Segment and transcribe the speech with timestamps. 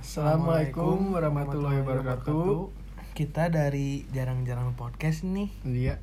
[0.00, 2.72] Assalamualaikum warahmatullahi wabarakatuh.
[3.12, 5.52] Kita dari jarang-jarang podcast nih.
[5.60, 6.00] Iya,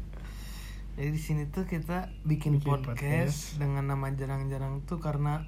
[0.94, 5.42] Jadi di sini tuh kita bikin, Bikin podcast, dengan nama jarang-jarang tuh karena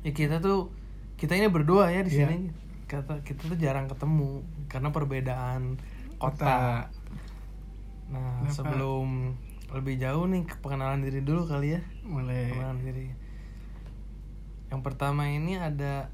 [0.00, 0.72] ya kita tuh
[1.20, 2.32] kita ini berdua ya di Iya.
[2.32, 2.48] sini.
[2.88, 4.40] Kata kita tuh jarang ketemu
[4.72, 5.76] karena perbedaan
[6.16, 6.88] kota.
[8.08, 8.56] Nah, Kenapa?
[8.56, 9.36] sebelum
[9.68, 11.84] lebih jauh nih perkenalan diri dulu kali ya.
[12.08, 13.06] mulai Perkenalan diri.
[14.72, 16.08] Yang pertama ini ada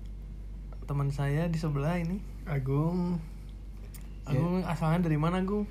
[0.91, 2.19] teman saya di sebelah ini.
[2.51, 3.23] Agung.
[4.27, 5.63] Agung asalnya dari mana, Agung?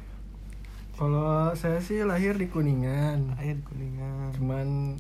[0.96, 4.32] Kalau saya sih lahir di Kuningan, Ayah di Kuningan.
[4.32, 4.96] cuman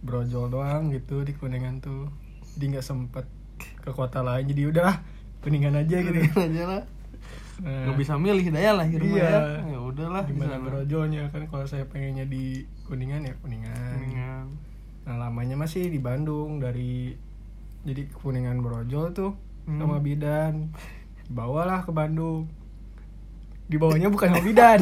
[0.00, 2.12] brojol doang gitu di Kuningan tuh.
[2.52, 3.24] Jadi nggak sempet
[3.80, 4.92] ke kota lain, jadi udah
[5.40, 6.20] Kuningan aja gitu.
[6.36, 6.84] aja lah.
[7.64, 9.28] Nah, Gak bisa milih daya lah rumah Iya.
[9.28, 9.40] ya.
[9.72, 13.92] Ya udahlah di Gimana brojolnya kan kalau saya pengennya di Kuningan ya Kuningan.
[13.96, 14.44] Kuningan.
[15.08, 17.12] Nah lamanya masih di Bandung dari
[17.84, 19.78] jadi Kuningan Brojol tuh Hmm.
[19.78, 20.74] sama bidan
[21.30, 22.50] bawalah ke Bandung
[23.70, 24.80] dibawanya bukan sama bidan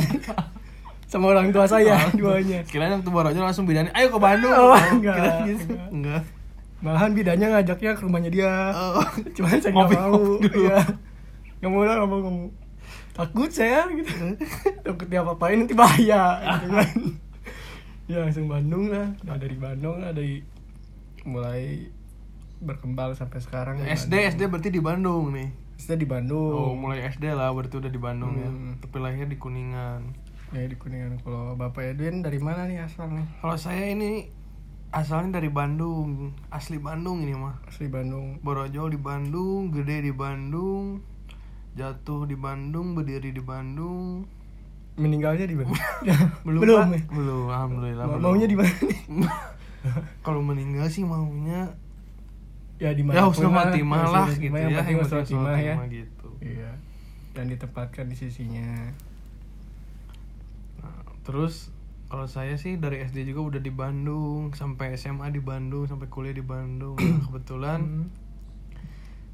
[1.11, 4.55] sama orang tua saya dibawanya Kirain waktu baru aja langsung bedanya, ayo ke Bandung.
[4.55, 5.65] Oh, enggak, Kirain gitu.
[5.75, 5.89] enggak.
[5.91, 6.23] Enggak.
[6.81, 9.05] malahan bidannya ngajaknya ke rumahnya dia Oh.
[9.37, 10.23] cuman saya nggak mau.
[10.41, 10.79] Iya.
[11.61, 12.39] nggak mau lah nggak mau mau
[13.13, 14.09] takut saya gitu
[14.87, 16.89] takut dia apa-apain nanti bahaya gitu kan
[18.09, 20.41] ya langsung Bandung lah nah dari Bandung lah dari
[21.27, 21.91] mulai
[22.61, 24.31] berkembang sampai sekarang di SD Bandung.
[24.31, 25.49] SD berarti di Bandung nih.
[25.77, 28.47] SD di Bandung Oh, mulai SD lah berarti udah di Bandung ya.
[28.47, 28.77] Hmm.
[28.79, 30.01] Tapi lahir di Kuningan.
[30.51, 34.27] ya di Kuningan kalau Bapak Edwin dari mana nih asalnya Kalau saya ini
[34.91, 37.63] asalnya dari Bandung, asli Bandung ini mah.
[37.65, 41.01] asli Bandung Borojol di Bandung, gede di Bandung,
[41.73, 44.27] jatuh di Bandung, berdiri di Bandung.
[44.93, 45.71] meninggalnya di mana
[46.45, 47.01] Belum, belum ya?
[47.09, 48.05] belum, alhamdulillah.
[48.05, 48.25] Ma- belum.
[48.27, 48.75] maunya di mana
[50.27, 51.73] Kalau meninggal sih maunya
[52.81, 54.65] ya di ya mana husnul khotimah lah gitu ya.
[54.65, 56.29] yang penting husnul khotimah ya gitu.
[56.41, 56.73] iya
[57.31, 58.91] dan ditempatkan di sisinya
[60.81, 61.69] Nah, terus
[62.09, 66.35] kalau saya sih dari SD juga udah di Bandung, sampai SMA di Bandung, sampai kuliah
[66.35, 66.97] di Bandung.
[66.99, 68.07] Nah, kebetulan Hmm.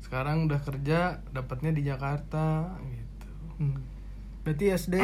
[0.03, 3.29] sekarang udah kerja, dapatnya di Jakarta gitu.
[3.59, 3.81] Hmm.
[4.43, 4.95] berarti SD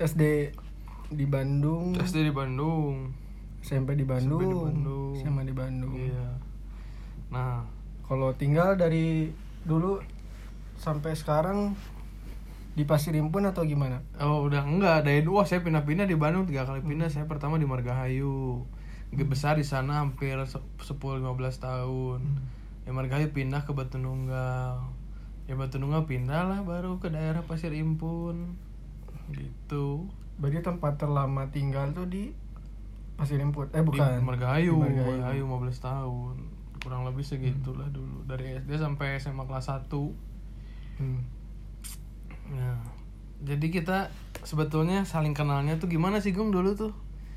[0.00, 0.22] SD
[1.20, 3.12] di Bandung SD di Bandung.
[3.62, 5.12] SMP di Bandung, SMP di Bandung.
[5.14, 5.94] SMA di Bandung.
[5.94, 6.28] Iya.
[7.32, 7.64] Nah,
[8.02, 9.32] Kalau tinggal dari
[9.64, 9.96] dulu
[10.76, 11.72] sampai sekarang
[12.72, 14.04] di Pasir Impun atau gimana?
[14.16, 17.08] oh udah enggak dari dua saya pindah-pindah di Bandung tiga kali pindah.
[17.08, 18.64] Saya pertama di Margahayu.
[19.08, 21.24] Gede besar di sana hampir 10-15
[21.58, 22.20] tahun.
[22.84, 24.80] Ya Margahayu pindah ke Batu Nunggal.
[25.44, 28.56] Ya Batu Nunggal pindah lah baru ke daerah Pasir Impun.
[29.30, 30.08] Gitu.
[30.36, 32.32] Berarti tempat terlama tinggal tuh di
[33.16, 33.68] Pasir Impun.
[33.72, 34.20] Eh Di bukan.
[34.20, 35.44] Margahayu, Di Margahayu.
[35.44, 36.36] Margahayu 15 tahun.
[36.82, 39.86] Kurang lebih segitulah dulu dari SD sampai SMA kelas 1.
[40.98, 41.22] Hmm.
[42.48, 42.78] Nah,
[43.40, 43.98] jadi kita
[44.40, 46.92] sebetulnya saling kenalnya tuh gimana sih Gung dulu tuh?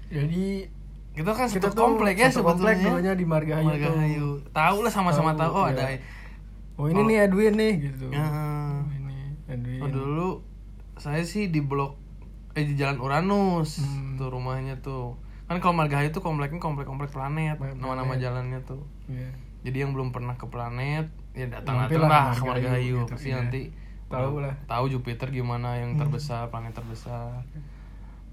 [0.08, 0.66] Jadi
[1.14, 2.92] Kita kan Kita satu komplek ya satu komplek sebetulnya.
[2.92, 3.66] dulunya di Margahayu.
[3.66, 4.28] Margahayu.
[4.52, 5.48] Tahu lah sama-sama tahu.
[5.48, 5.72] Tahu, Oh, iya.
[5.72, 5.86] ada.
[6.76, 7.08] oh ini Oh.
[7.08, 8.06] nih Edwin nih gitu.
[8.12, 8.20] Ya.
[8.20, 9.16] Oh, ini
[9.48, 9.80] Edwin.
[9.80, 10.30] Oh, dulu
[10.96, 11.96] saya sih di blok
[12.52, 14.16] eh di Jalan Uranus Hmm.
[14.16, 15.16] tuh rumahnya tuh.
[15.46, 17.78] Kan kalau Margahayu tuh kompleknya komplek-komplek planet, Planet.
[17.78, 18.82] nama-nama jalannya tuh.
[19.06, 19.30] Iya.
[19.64, 23.38] Jadi yang belum pernah ke planet ya datang datang lah ke Margahayu gitu, pasti iya.
[23.40, 23.62] nanti
[24.06, 24.54] Tahu lah.
[24.66, 26.00] tahu Jupiter gimana yang Hmm.
[26.00, 27.42] terbesar planet terbesar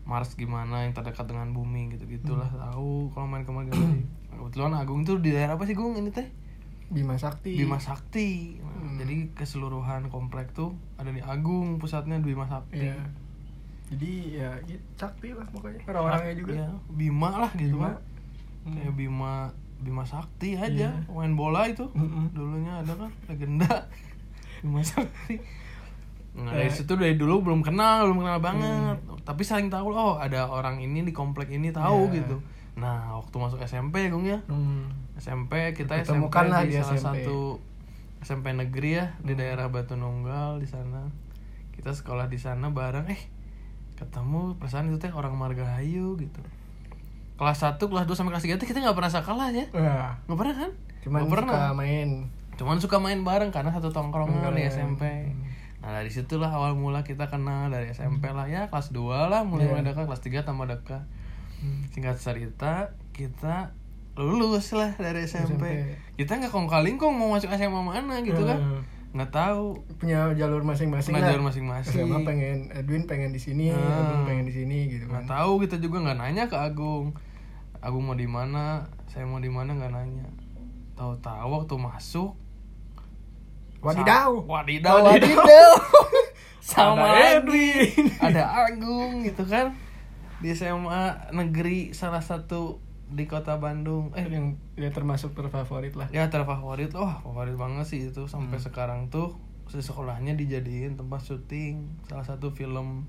[0.03, 2.61] Mars gimana yang terdekat dengan bumi gitu gitulah Hmm.
[2.71, 4.03] tahu kalau main ke Margahayu
[4.33, 6.29] kebetulan Agung tuh di daerah apa sih Gung ini teh
[6.89, 7.55] Bima Sakti.
[7.55, 8.97] Bima Sakti Nah, Hmm.
[8.99, 12.99] jadi keseluruhan komplek tuh ada di Agung pusatnya di Bima Sakti Iya.
[13.93, 15.81] Jadi ya gitu, Sakti lah pokoknya.
[15.85, 16.53] Orang-orangnya juga.
[16.55, 17.91] Iya, Bima lah gitu Bima.
[18.63, 18.73] Bima.
[18.73, 19.33] kayak Bima
[19.79, 20.91] Bima Sakti aja Iya.
[21.09, 22.31] main bola itu Mm-mm.
[22.31, 23.67] dulunya ada kan legenda
[24.63, 25.43] Bima Sakti
[26.33, 30.47] nah dari situ dari dulu belum kenal belum kenal banget tapi saling tahu oh ada
[30.47, 32.23] orang ini di komplek ini tahu Iya.
[32.23, 32.37] gitu
[32.73, 34.89] nah waktu masuk SMP Gung ya Hmm.
[35.15, 37.21] SMP kita SMP lah di di salah SMP.
[37.21, 37.59] satu
[38.23, 39.41] SMP negeri ya di Hmm.
[39.43, 41.11] daerah Batu Nunggal di sana
[41.73, 43.21] kita sekolah di sana bareng eh
[44.03, 46.43] ketemu perasaan itu teh orang Margahayu gitu
[47.35, 50.37] kelas 1, kelas 2 sampai kelas 3 tuh kita nggak pernah sekolah ya Wah, nggak
[50.37, 50.71] pernah kan
[51.01, 52.09] cuman Nggak pernah suka main.
[52.53, 54.63] cuman suka main bareng karena satu tongkrongan di.
[54.65, 55.03] SMP
[55.79, 59.67] nah dari situlah awal mula kita kenal dari SMP lah ya kelas 2 lah mulai
[59.67, 59.71] Iya.
[59.73, 61.03] mulai dekat kelas 3 tambah dekat
[61.59, 61.87] Hmm.
[61.89, 63.71] singkat cerita kita
[64.15, 65.67] lulus lah dari SMP, SMP.
[66.17, 68.83] kita nggak kong kaling kong mau masuk SMA mana gitu kan Hmm.
[69.13, 69.65] Nggak tahu
[69.97, 71.31] punya jalur masing-masing Punya lah.
[71.31, 72.01] jalur masing-masing.
[72.01, 73.77] SMA pengen Edwin pengen di sini, Ah.
[73.77, 75.33] Edwin pengen di sini gitu nggak kan.
[75.37, 77.13] tahu kita juga nggak nanya ke Agung
[77.79, 80.25] Agung mau di mana saya mau di mana nggak nanya
[80.95, 82.33] tahu-tahu waktu masuk
[83.81, 84.31] Wadidaw.
[84.41, 85.35] Wadidaw, Wadidaw.
[85.35, 85.73] wadidaw.
[86.63, 87.43] Sama Ada.
[87.43, 88.07] Edwin.
[88.17, 89.75] Ada Agung gitu kan.
[90.39, 92.79] Di SMA negeri salah satu
[93.13, 94.11] di kota Bandung.
[94.13, 96.91] Eh, yang ya termasuk terfavorit lah ya terfavorit.
[96.93, 103.09] Wah, favorit banget sih itu sampai sekarang tuh sekolahnya dijadiin tempat syuting salah satu film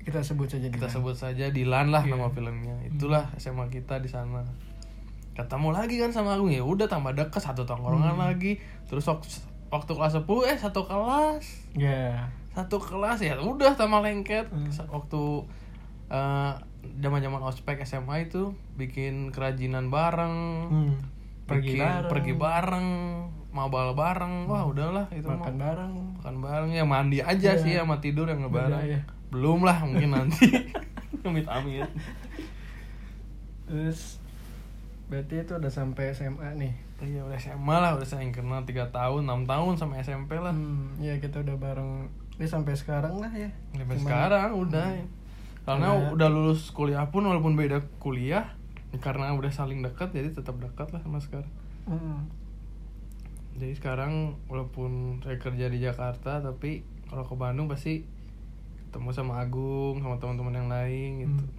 [0.00, 0.90] kita sebut saja kita Dilan.
[0.92, 2.16] sebut saja Dilan lah Iya.
[2.16, 2.74] nama filmnya.
[2.84, 4.42] Itulah SMA kita di sana.
[5.30, 8.58] Ketemu lagi kan sama Agung ya udah tambah deket satu tongkrongan lagi.
[8.84, 9.28] Terus waktu,
[9.94, 11.44] kelas 10 eh satu kelas.
[11.72, 14.66] ya satu kelas ya udah sama lengket Hmm.
[14.90, 15.22] Waktu
[16.98, 20.36] zaman zaman ospek SMA itu bikin kerajinan bareng
[20.68, 20.92] hmm.
[21.44, 22.08] pergi bikin- bareng.
[22.08, 22.86] pergi bareng
[23.50, 24.46] mabal bareng.
[24.46, 25.60] Wah udahlah itu makan mah.
[25.60, 25.92] bareng.
[26.16, 26.70] Makan bareng.
[26.70, 27.58] Ya mandi aja Iya.
[27.58, 28.78] sih sama tidur yang ngebareng.
[28.78, 29.00] Beda, ya.
[29.28, 30.46] belum lah mungkin nanti.
[31.20, 31.84] Amit amit
[33.66, 34.18] terus
[35.06, 36.72] berarti itu udah sampai SMA nih?
[37.00, 40.50] Iya udah SMA lah udah saya kenal tiga tahun enam tahun sampai SMP lah.
[40.50, 42.06] Hmm, ya kita udah bareng.
[42.34, 43.50] Ini sampai sekarang lah ya.
[43.70, 44.88] Sampai Cuman- sekarang udah
[45.62, 48.56] karena Karena- udah lulus kuliah pun walaupun beda kuliah
[48.96, 51.50] karena udah saling dekat jadi tetap dekat lah sama sekarang
[51.82, 52.26] Hmm.
[53.52, 54.12] jadi sekarang
[54.46, 54.90] walaupun
[55.20, 58.02] saya kerja di Jakarta tapi kalau ke Bandung pasti
[58.84, 61.54] ketemu sama Agung sama teman-teman yang lain gitu Hmm.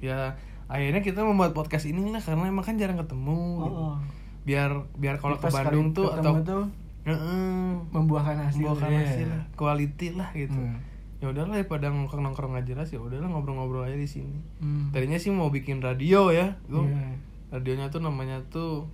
[0.00, 0.34] ya
[0.66, 3.72] akhirnya kita membuat podcast ini lah karena emang kan jarang ketemu gitu.
[3.72, 3.96] Oh, oh.
[4.42, 6.64] biar biar kalau ke Bandung tuh atau tuh
[7.04, 9.00] Heeh, membuahkan hasil membawakan ya.
[9.00, 10.76] hasil lah quality lah gitu Hmm.
[11.18, 14.38] Ya udahlah daripada nongkrong nongkrong nggak jelas ya udahlah ngobrol-ngobrol aja di sini.
[14.58, 14.90] Hmm.
[14.90, 16.88] tadinya sih mau bikin radio ya Gung.
[16.88, 17.18] Iya.
[17.48, 18.86] radionya tuh namanya tuh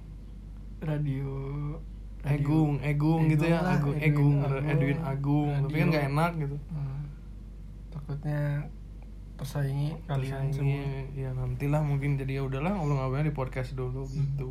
[0.80, 1.28] radio
[2.24, 3.60] Egung Egung gitu ya.
[3.60, 5.48] lah, Agung Edwin Egung Edwin Agung.
[5.68, 6.56] Tapi kan nggak enak gitu.
[6.72, 7.02] Hmm.
[7.90, 8.40] takutnya
[9.34, 10.78] tersaingi kalian semua.
[10.78, 12.16] ini, ya nantilah mungkin.
[12.16, 14.14] Jadi ya udahlah ngobrol-ngobrolnya di podcast dulu Hmm.
[14.14, 14.50] gitu.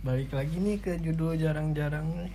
[0.00, 2.32] Balik lagi nih ke judul jarang-jarang nih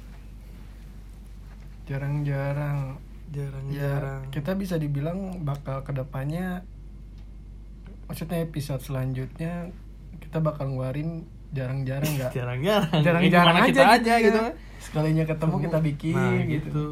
[3.33, 4.21] jarang-jarang.
[4.23, 6.61] Ya kita bisa dibilang bakal ke depannya
[8.05, 9.73] maksudnya episode selanjutnya
[10.19, 12.31] kita bakal ngeluarin jarang-jarang nggak?
[12.31, 13.01] Jarang-jarang.
[13.01, 14.51] Jarang-jarang Ya, aja, gimana kita aja gitu gitu ya.
[14.77, 16.85] sekalinya ketemu kita bikin nah, gitu.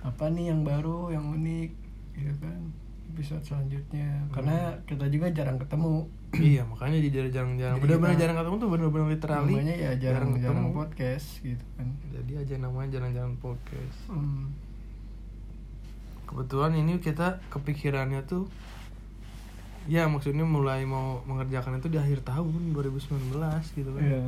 [0.00, 1.70] apa nih yang baru yang unik
[2.14, 2.60] gitu kan?
[3.08, 4.10] Episode selanjutnya.
[4.30, 6.06] Karena kita juga jarang ketemu.
[6.28, 7.78] Iya makanya jadi jarang-jarang.
[7.82, 11.88] Bener-bener kita- jarang ketemu tuh bener-bener literally namanya ya jarang-jarang podcast gitu kan.
[12.14, 13.98] Jadi aja namanya jarang-jarang podcast.
[14.06, 14.54] Hmm.
[16.38, 18.46] Kebetulan ini kita kepikirannya tuh
[19.86, 23.34] ya maksudnya mulai mau mengerjakan itu di akhir tahun 2019
[23.74, 24.22] gitu kan Iya.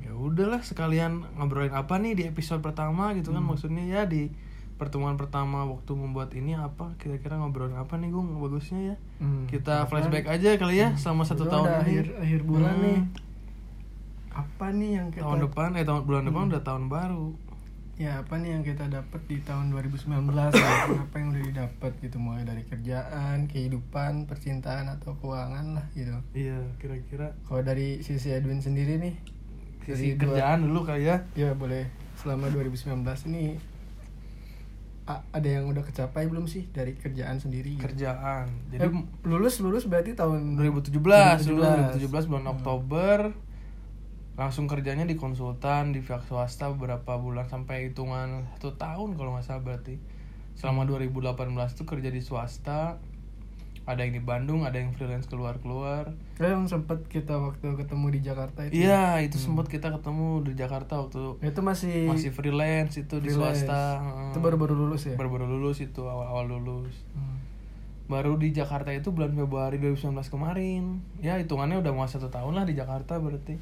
[0.00, 3.48] ya udahlah sekalian ngobrolin apa nih di episode pertama gitu kan Hmm.
[3.48, 4.28] maksudnya ya di
[4.74, 9.44] pertemuan pertama waktu membuat ini apa kira-kira ngobrolin apa nih gung bagusnya ya Hmm.
[9.46, 12.84] kita flashback aja kali ya selama satu udah tahun ini akhir akhir bulan Hmm.
[12.84, 12.98] nih
[14.30, 16.50] apa nih yang kita tahun depan eh tahun bulan depan Hmm.
[16.50, 17.26] udah tahun baru
[18.00, 20.08] ya apa nih yang kita dapat di tahun 2019
[20.50, 20.72] ya?
[21.04, 26.56] apa yang udah didapat gitu mulai dari kerjaan kehidupan percintaan atau keuangan lah gitu iya
[26.76, 29.14] kira-kira kalau dari sisi Edwin sendiri nih
[29.82, 31.84] sisi dua- kerjaan dulu kali ya ya boleh
[32.16, 33.60] selama 2019 ini
[35.10, 37.82] ada yang udah kecapai belum sih dari kerjaan sendiri gitu?
[37.82, 38.92] kerjaan jadi Eh,
[39.24, 40.94] lulus lulus berarti tahun 2017
[41.44, 41.98] dulu 2017.
[41.98, 42.52] 2017 bulan Hmm.
[42.54, 43.18] Oktober
[44.40, 49.44] langsung kerjanya di konsultan di pihak swasta beberapa bulan sampai hitungan satu tahun kalau nggak
[49.44, 50.00] salah berarti
[50.56, 50.96] selama Hmm.
[50.96, 51.36] 2018
[51.74, 52.96] tuh kerja di swasta
[53.82, 58.06] ada yang di Bandung ada yang freelance keluar keluar Eh, yang sempat kita waktu ketemu
[58.10, 59.44] di Jakarta itu iya itu Hmm.
[59.52, 63.60] sempat kita ketemu di Jakarta waktu itu masih masih freelance itu di freelance.
[63.60, 64.00] swasta
[64.30, 67.36] itu baru-baru lulus ya baru baru lulus itu awal awal lulus Hmm.
[68.06, 70.82] baru di Jakarta itu bulan Februari 2019 kemarin
[71.18, 73.58] ya hitungannya udah mau satu tahun lah di Jakarta berarti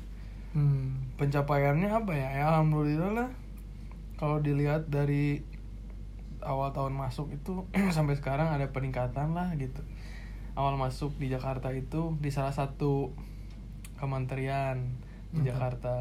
[0.58, 1.14] Hmm.
[1.14, 2.28] pencapaiannya apa ya?
[2.32, 3.30] ya alhamdulillah lah
[4.14, 5.46] kalau dilihat dari
[6.40, 7.62] awal tahun masuk itu
[7.94, 9.82] sampai sekarang ada peningkatan lah gitu
[10.54, 13.14] awal masuk di Jakarta itu di salah satu
[13.94, 14.78] kementerian
[15.30, 15.48] di Mantap.
[15.48, 15.94] Jakarta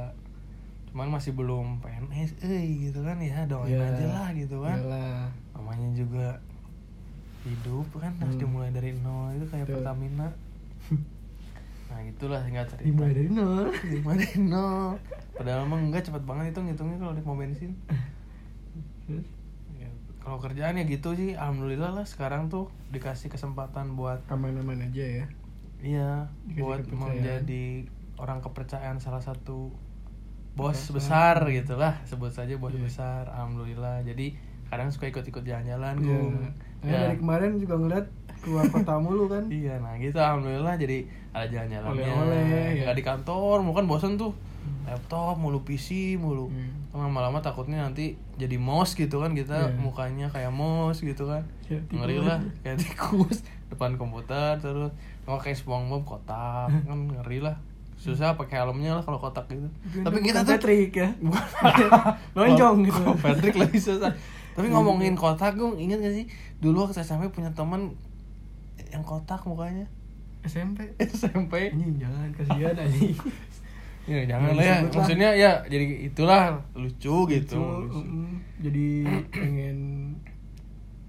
[0.87, 5.29] cuman masih belum PNS eh gitu kan ya doain Ya, aja lah gitu kan iyalah.
[5.53, 6.41] namanya juga
[7.43, 8.43] hidup kan harus Hmm.
[8.43, 9.81] dimulai dari nol itu kayak Betul.
[9.81, 10.27] Pertamina
[11.87, 14.99] nah itulah singkat cerita dimulai dari nol dimulai dari nol
[15.31, 17.71] padahal emang enggak cepet banget itu ngitungnya kalau mau bensin
[19.73, 19.87] Ya,
[20.19, 25.25] kalau kerjaan ya gitu sih alhamdulillah lah sekarang tuh dikasih kesempatan buat aman-aman aja ya
[25.79, 26.11] iya
[26.43, 27.07] Dikasih buat kepercayaan.
[27.13, 27.65] menjadi
[28.17, 29.71] orang kepercayaan salah satu
[30.53, 30.91] bos Atasan.
[30.91, 32.83] besar gitu lah sebut saja bos Iya.
[32.83, 34.35] besar alhamdulillah jadi
[34.67, 36.03] kadang suka ikut-ikut jalan-jalan Iya.
[36.03, 36.35] Gung.
[36.35, 36.51] Nah,
[36.83, 36.99] Ya.
[37.05, 38.05] dari kemarin juga ngeliat
[38.39, 41.91] keluar kota mulu kan Iya, nah gitu alhamdulillah jadi ada jalan-jalannya.
[41.93, 42.83] Oleh-oleh, ya.
[42.83, 44.33] Nggak di kantor, mau kan bosen tuh.
[44.83, 46.71] laptop mulu PC mulu Hmm.
[46.93, 49.75] Lama-lama takutnya nanti jadi mouse gitu kan kita Iya.
[49.77, 52.25] mukanya kayak mouse gitu kan Ya, ngeri tikus.
[52.25, 53.37] lah kayak tikus
[53.69, 54.91] depan komputer terus
[55.23, 57.55] kalau kayak SpongeBob kotak kan ngeri lah
[57.95, 59.67] susah pakai helmnya lah kalau kotak gitu
[60.01, 61.09] tapi kita tuh Patrick ya
[62.33, 64.11] lonjong gitu Patrick lebih susah
[64.51, 66.25] tapi ngomongin kotak gue inget gak sih
[66.57, 67.93] dulu waktu SMP punya teman
[68.91, 69.85] yang kotak mukanya.
[70.45, 73.15] SMP SMP anjing jangan kasihan anjing.
[74.07, 74.75] Ya jangan lah ya.
[74.87, 78.31] Maksudnya ya jadi itulah lucu gitu Lucu, mm,
[78.63, 78.87] jadi
[79.35, 79.77] pengen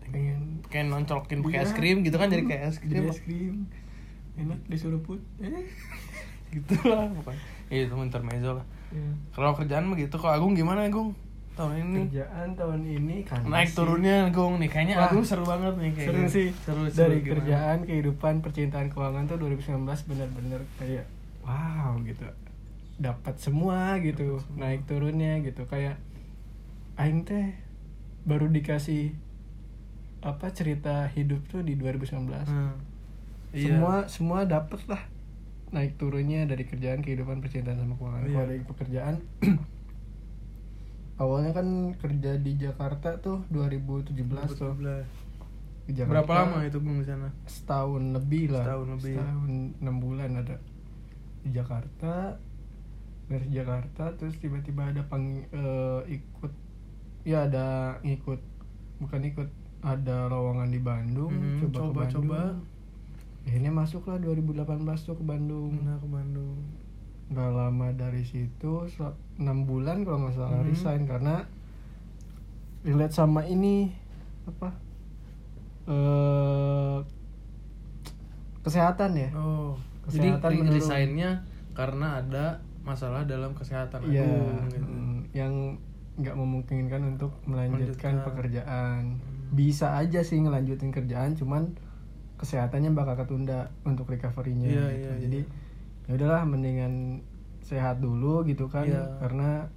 [0.02, 1.66] pengen kayak noncolokin pakai Iya.
[1.70, 3.06] es krim gitu kan jadi kayak es krim.
[3.06, 3.70] es krim.
[4.34, 5.22] Enak disuruh put.
[5.38, 5.62] Eh.
[6.58, 7.38] Gitu lah pokoknya.
[7.70, 8.66] Ya itu intermezzo lah.
[8.90, 9.04] Ya.
[9.30, 10.18] kalau kerjaan mah gitu.
[10.18, 11.14] Kalau Agung gimana Agung
[11.58, 12.00] tahun ini.
[12.06, 14.68] Kerjaan tahun ini kan naik turunnya Agung nih.
[14.68, 16.48] Kayaknya Wah, Agung seru banget nih kayak seru sih.
[16.56, 17.30] Seru, seru dari gimana?
[17.34, 21.04] kerjaan kehidupan percintaan keuangan tuh 2019 benar-benar kayak
[21.42, 22.22] wow gitu.
[22.96, 24.38] Dapat semua gitu.
[24.54, 25.62] naik turunnya gitu.
[25.64, 25.98] Kayak
[26.96, 27.54] aing teh
[28.22, 29.14] baru dikasih
[30.20, 32.74] apa cerita hidup tuh di 2019 Hmm.
[33.48, 33.64] Iya.
[33.70, 35.00] semua semua dapet lah
[35.68, 38.20] naik turunnya dari kerjaan kehidupan percintaan sama keuangan.
[38.20, 38.34] Iya.
[38.34, 39.14] kalau dari pekerjaan
[41.18, 44.14] awalnya kan kerja di Jakarta tuh 2017
[44.54, 44.72] tuh.
[45.84, 47.28] Di Jakarta berapa lama itu Gung di sana?
[47.44, 48.64] Setahun lebih lah.
[48.64, 49.14] Setahun lebih.
[49.16, 50.56] setahun enam bulan ada.
[51.42, 52.36] Di Jakarta
[53.28, 56.52] dari Jakarta terus tiba-tiba ada pang eh, ikut
[57.28, 58.40] ya ada ngikut
[58.98, 59.48] bukan ikut
[59.84, 62.24] ada lowongan di Bandung Mhm, coba, coba, ke Bandung.
[62.24, 62.40] Coba.
[63.44, 64.64] akhirnya masuklah 2018
[65.04, 65.72] tuh ke Bandung.
[65.80, 66.56] Nah ke Bandung
[67.28, 68.88] nggak lama dari situ
[69.36, 70.66] enam bulan kalau nggak salah Mhm.
[70.66, 71.34] resign karena
[72.82, 73.92] relate sama ini
[74.44, 74.68] apa
[75.86, 76.98] eh
[78.60, 80.74] kesehatan ya oh jadi Kesehatan menurun.
[80.74, 81.30] resignnya
[81.72, 82.46] karena ada
[82.80, 84.80] masalah dalam kesehatan Iya, Agung gitu.
[84.82, 85.52] mm, yang
[86.16, 88.26] nggak memungkinkan untuk melanjutkan Melanjutkan.
[88.26, 89.00] pekerjaan.
[89.14, 89.52] Hmm.
[89.52, 91.76] Bisa aja sih ngelanjutin kerjaan, cuman
[92.34, 94.66] kesehatannya bakal ketunda untuk recovery-nya.
[94.66, 95.04] Iya, gitu.
[95.04, 95.52] iya, Jadi iya.
[96.08, 97.20] Ya udahlah, mendingan
[97.60, 99.20] sehat dulu gitu kan, Iya.
[99.20, 99.68] karena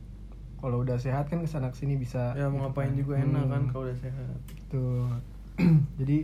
[0.58, 2.32] kalau udah sehat kan ke sana ke sini bisa.
[2.34, 2.98] ya mau gitu ngapain kan.
[2.98, 4.38] juga enak kan Hmm, kalau udah sehat.
[4.68, 5.10] Tuh,
[6.00, 6.18] jadi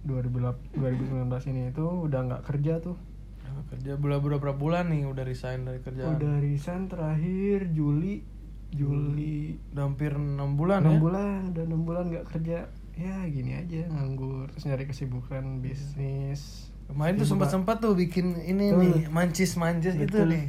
[0.00, 2.96] 2008 2019 ini itu udah nggak kerja tuh.
[3.42, 6.16] Nah, kerja bulan berapa bulan nih udah resign dari kerjaan.
[6.16, 8.24] Udah resign terakhir Juli.
[8.70, 9.58] Juli.
[9.74, 11.00] Udah hampir enam bulan enam ya?
[11.02, 12.70] bulan udah enam bulan nggak kerja.
[12.94, 18.26] Ya gini aja nganggur terus nyari kesibukan bisnis kemarin tuh Sibuk, sempat sempat tuh bikin
[18.38, 18.78] ini Tuh.
[18.78, 20.34] nih mancis mancis itu Betul.
[20.34, 20.46] nih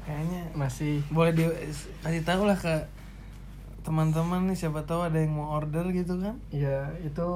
[0.00, 1.44] kayaknya masih boleh di
[2.00, 2.74] kasih tahu lah ke
[3.80, 7.28] teman-teman nih siapa tahu ada yang mau order gitu kan ya itu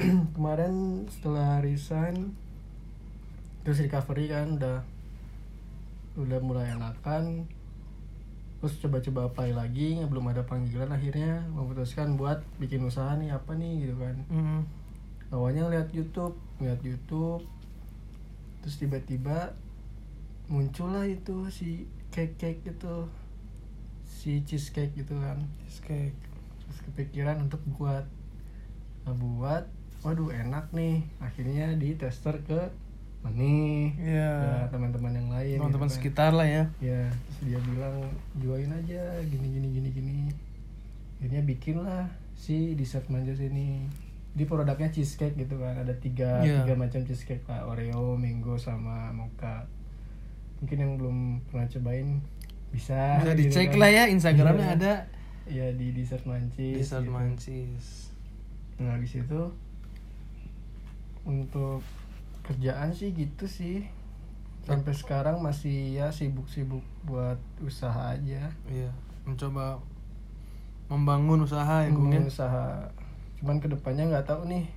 [0.34, 2.32] kemarin setelah resign
[3.60, 4.80] terus recovery kan udah
[6.16, 7.44] udah mulai enakan
[8.60, 13.84] terus coba-coba apply lagi belum ada panggilan akhirnya memutuskan buat bikin usaha nih apa nih
[13.84, 14.60] gitu kan Hmm.
[15.28, 17.40] awalnya lihat YouTube lihat YouTube
[18.60, 19.56] terus tiba-tiba
[20.50, 22.94] muncullah itu si cake cake itu
[24.04, 25.38] si cheesecake gitu kan.
[25.64, 26.18] Cheesecake.
[26.66, 28.04] Terus kepikiran untuk buat
[29.06, 29.64] nah, buat
[30.04, 31.06] waduh enak nih.
[31.22, 32.68] Akhirnya di tester ke
[33.20, 34.64] Mani Iya.
[34.64, 35.96] ya, teman-teman yang lain teman-teman gitu kan.
[36.00, 36.64] sekitar lah ya.
[36.80, 37.96] Ya terus dia bilang
[38.40, 40.18] jualin aja gini gini gini gini.
[41.20, 43.84] Akhirnya bikin lah si dessert manjus ini
[44.30, 45.74] di produknya cheesecake gitu kan.
[45.76, 46.62] Ada tiga Iya.
[46.62, 47.66] tiga macam cheesecake lah.
[47.66, 49.66] Oreo, Mango sama Mocha.
[50.60, 52.22] Mungkin yang belum pernah cobain
[52.70, 53.78] bisa bisa gitu dicek kan.
[53.82, 54.76] lah ya instagramnya Iya.
[54.78, 54.94] ada.
[55.50, 57.10] Ya di dessert mancis dessert gitu.
[57.10, 57.84] mancis
[58.78, 59.42] nah habis itu
[61.22, 61.82] untuk
[62.42, 63.84] kerjaan sih gitu sih.
[64.62, 68.52] Sampai sekarang masih ya sibuk-sibuk buat usaha aja.
[68.66, 69.76] Iya mencoba
[70.86, 71.92] membangun usaha ya ya?
[71.92, 72.88] Ngomongin usaha
[73.40, 74.68] cuman ke depannya nggak tahu nih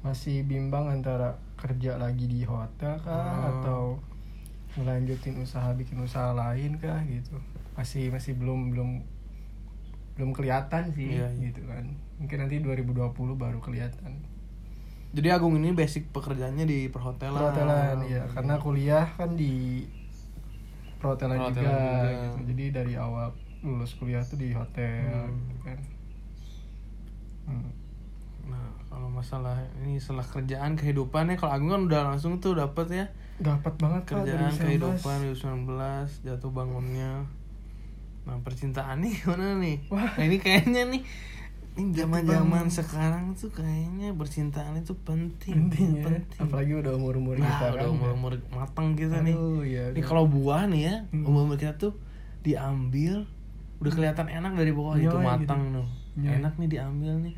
[0.00, 3.50] masih bimbang antara kerja lagi di hotel kah Hmm.
[3.52, 3.82] atau
[4.74, 7.34] ngelanjutin usaha bikin usaha lain kah gitu
[7.74, 8.90] masih masih belum belum
[10.14, 11.50] belum kelihatan sih Iya, iya.
[11.50, 11.84] gitu kan
[12.16, 14.12] mungkin nanti 2020 baru kelihatan
[15.10, 19.84] jadi Agung ini basic pekerjaannya di perhotelan perhotelan ya karena kuliah kan di
[20.96, 22.10] perhotelan, Perhotelan juga, juga.
[22.22, 23.28] gitu jadi dari awal
[23.60, 25.36] lulus kuliah tuh di hotel Hmm.
[25.42, 25.78] gitu kan
[27.46, 27.70] Hmm.
[28.46, 33.06] Nah, kalau masalah ini setelah kerjaan kehidupannya kalau Agung kan udah langsung tuh dapet ya
[33.36, 34.62] dapat banget Pak, kerjaan 19.
[34.62, 35.16] kehidupan
[35.66, 37.26] 2019 jatuh bangunnya.
[38.22, 39.76] Nah, percintaan nih gimana nih?
[39.88, 40.10] Wah.
[40.12, 41.02] Nah, ini kayaknya nih
[41.76, 45.68] ini zaman-zaman sekarang tuh kayaknya percintaan itu penting.
[45.68, 46.40] penting ya penting.
[46.40, 49.34] apalagi udah umur umur Nah, kita udah kan umur-umur matang kita nih.
[49.34, 50.06] Aduh, ya, Ini udah.
[50.06, 51.28] kalau buah nih ya, Hmm.
[51.28, 51.92] umur kita tuh
[52.40, 53.28] diambil
[53.76, 55.76] udah kelihatan enak dari bawah itu matang gitu.
[55.76, 55.86] tuh
[56.16, 56.40] Nyoy.
[56.40, 57.34] enak nih diambil nih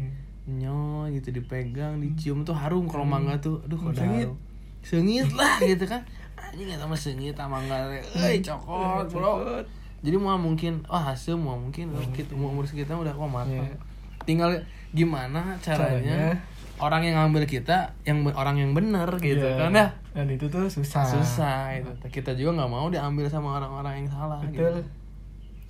[0.49, 3.61] nyoy gitu dipegang dicium tuh harum kalau mangga tuh.
[3.63, 4.25] Aduh kok Sengit.
[4.25, 4.37] harum
[4.81, 6.01] sengit lah gitu kan.
[6.39, 9.61] Anjing nggak sama sengit sama mangga teh euy cokot bro
[9.99, 13.67] jadi mau mungkin oh hasil mau mungkin kita umur umur sekitar udah kok matang.
[13.67, 13.75] Iya.
[14.23, 14.51] tinggal
[14.91, 16.37] gimana caranya, Caranya.
[16.79, 19.59] orang yang ngambil kita yang orang yang bener gitu Iya.
[19.59, 19.87] kan ya.
[20.15, 21.03] Dan itu tuh susah.
[21.05, 21.91] Susah itu.
[22.09, 24.55] Kita juga nggak mau diambil sama orang-orang yang salah betul.
[24.55, 24.81] gitu.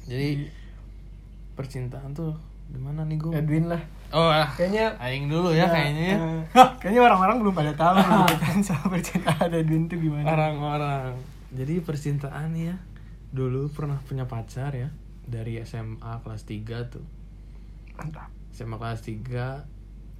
[0.07, 0.29] Jadi
[1.55, 2.37] percintaan tuh
[2.69, 6.17] gimana nih gue Edwin lah oh ah, kayaknya aing dulu ya kayaknya.
[6.17, 6.17] ya.
[6.17, 10.25] eh, kayaknya orang-orang belum pada tahu gitu kan sama percintaan Edwin tuh gimana.
[10.27, 11.13] Orang-orang.
[11.53, 12.77] Jadi percintaan ya
[13.29, 14.89] dulu pernah punya pacar ya
[15.25, 17.05] dari SMA kelas 3 tuh.
[17.97, 18.33] Mantap.
[18.51, 19.77] SMA kelas 3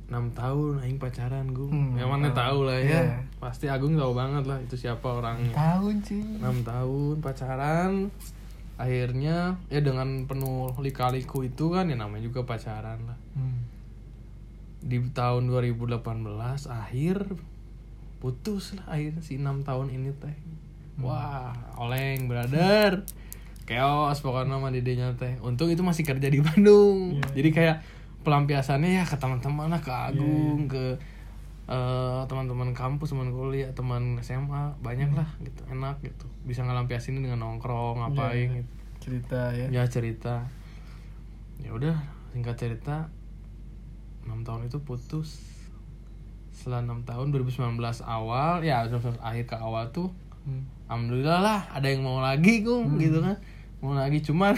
[0.09, 3.05] 6 tahun aing pacaran gue Hmm, yang mana tahu lah ya.
[3.05, 3.21] Iya.
[3.37, 8.09] pasti Agung tahu banget lah itu siapa orangnya tahun sih 6 tahun pacaran
[8.79, 13.19] akhirnya ya dengan penuh lika-liku itu kan ya namanya juga pacaran lah.
[13.35, 13.58] Hmm.
[14.89, 16.01] Di tahun 2018
[16.67, 17.17] akhir
[18.19, 20.37] putus lah akhir si 6 tahun ini teh.
[20.99, 23.05] Wah oleng brother.
[23.63, 25.37] Chaos pokoknya nama dedenya teh.
[25.45, 27.21] Untung itu masih kerja di Bandung.
[27.21, 27.29] Iya.
[27.37, 27.77] jadi kayak
[28.25, 30.97] pelampiasannya ya ke teman-teman lah ke Agung ke
[31.69, 35.63] eh, teman-teman kampus teman kuliah teman SMA banyak lah gitu.
[35.69, 36.25] Enak gitu.
[36.43, 38.59] Bisa ngelampiasin dengan nongkrong ngapain Iya.
[38.65, 38.73] gitu.
[38.99, 39.67] Cerita ya.
[39.71, 40.49] Ya cerita.
[41.61, 41.95] Ya udah
[42.33, 43.13] singkat cerita
[44.29, 45.41] enam tahun itu putus
[46.51, 50.65] setelah enam tahun 2019 awal ya 2019 akhir ke awal tuh Hmm.
[50.87, 53.37] alhamdulillah lah ada yang mau lagi gung gitu kan
[53.79, 54.57] mau lagi cuman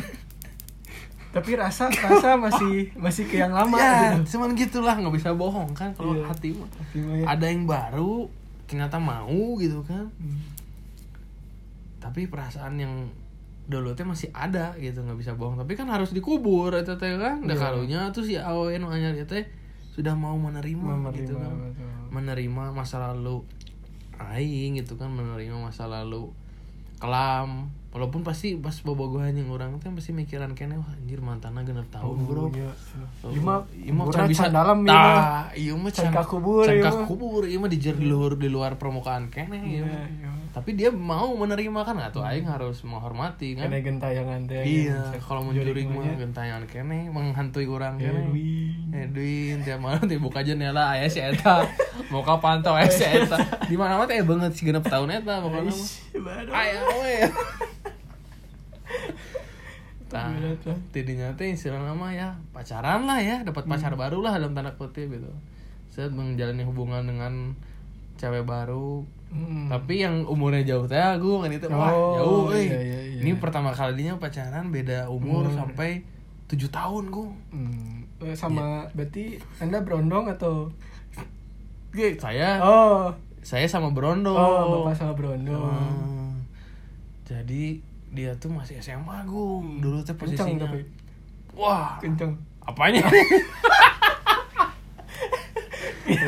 [1.35, 5.71] tapi rasa rasa masih masih ke yang lama ya gitu cuman gitulah nggak bisa bohong
[5.71, 6.27] kan kalau Iya.
[6.27, 7.27] hati mah Tapi mah ya.
[7.29, 8.27] ada yang baru
[8.67, 10.39] ternyata mau gitu kan Hmm.
[11.99, 12.95] tapi perasaan yang
[13.67, 17.39] dulu teh masih ada gitu nggak bisa bohong tapi kan harus dikubur itu teh kan
[17.41, 17.63] udah Iya.
[17.65, 19.43] karunya tuh si awen anyar teh
[19.91, 21.91] sudah mau menerima, Menerima, gitu kan betul.
[22.11, 23.43] menerima masa lalu
[24.17, 26.31] aing gitu kan menerima masa lalu
[26.97, 31.89] kelam walaupun pasti pas bobogohan yang orang teh pasti mikiran kene wah anjir mantanna genep
[31.91, 32.71] tahun bro iya.
[33.21, 33.43] Oh, Ieu
[33.91, 34.85] mah can bisa dalam.
[34.85, 37.03] Tah, ieu mah Can can kubur, can mah.
[37.05, 40.31] kubur ieu mah di jer- di luar di luar permukaan kene Iya, iya.
[40.51, 41.95] Tapi dia mau menerima kan?
[42.03, 43.71] Atau aing harus menghormati kan?
[43.71, 44.63] Kena gentayangan teh.
[44.67, 48.27] iya kalau mencuri mah gentayangan kene menghantui orang kene.
[48.27, 48.91] Edwin.
[48.91, 51.63] Edwin tiap malam teh buka jendela aya si eta
[52.11, 53.39] mau ka pantau aya si eta.
[53.71, 55.89] Di mana mah teh banget si genep tahun eta pokoknya mah.
[56.51, 57.15] Aya we.
[60.11, 60.75] Tuh.
[60.91, 65.07] tidinya teh istilah nama ya pacaran lah ya, dapat pacar baru lah dalam tanda kutip
[65.07, 65.31] gitu.
[65.95, 67.55] Saya menjalani hubungan dengan
[68.19, 69.71] cewek baru, Hmm.
[69.71, 72.67] tapi yang umurnya jauh teh aku kan itu wah Oh, jauh euy.
[72.67, 73.21] iya, iya, iya.
[73.21, 75.55] Ini pertama kalinya pacaran beda umur Umur.
[75.55, 76.03] sampai
[76.47, 77.31] tujuh tahun gue.
[77.51, 77.97] Hmm.
[78.33, 80.67] Sama berarti anda berondong atau
[82.17, 84.31] Saya oh saya sama Brondo.
[84.31, 86.35] oh bapak sama berondong Hmm.
[87.25, 87.79] Jadi
[88.11, 89.79] dia tuh masih SMA gue.
[89.79, 90.67] Dulu teh kencang posisinya.
[90.67, 90.83] tapi
[91.53, 93.03] Wah, kencang apanya?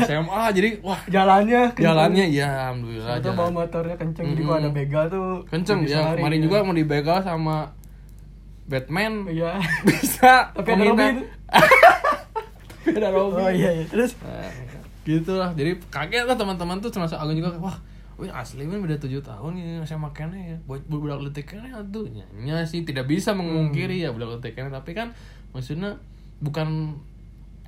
[0.07, 1.01] SMA jadi wah.
[1.09, 1.85] Jalannya kencang.
[1.85, 4.49] jalannya ya alhamdulillah atau bawa motornya kenceng jadi Mm-mm.
[4.49, 6.45] kalau ada begal tuh kenceng ya kemarin ya.
[6.47, 7.71] juga mau dibegal sama
[8.67, 9.27] Batman.
[9.27, 9.59] Iya.
[9.89, 10.85] Bisa Tapi ada.
[10.87, 11.17] Robin.
[12.83, 13.43] Ada Robin.
[13.47, 13.85] Oh iya iya.
[13.87, 14.19] Terus?
[14.19, 14.51] Nah,
[15.03, 17.75] gitu lah jadi kaget lah teman-teman tuh termasuk aku juga wah
[18.21, 20.57] Wih asli kan beda tujuh tahun ya saya makannya ya.
[20.69, 22.07] Buat budak letik kene tuh
[22.39, 25.11] nya sih tidak bisa memungkiri ya budak letik kene tapi kan
[25.51, 25.99] maksudnya
[26.39, 26.99] bukan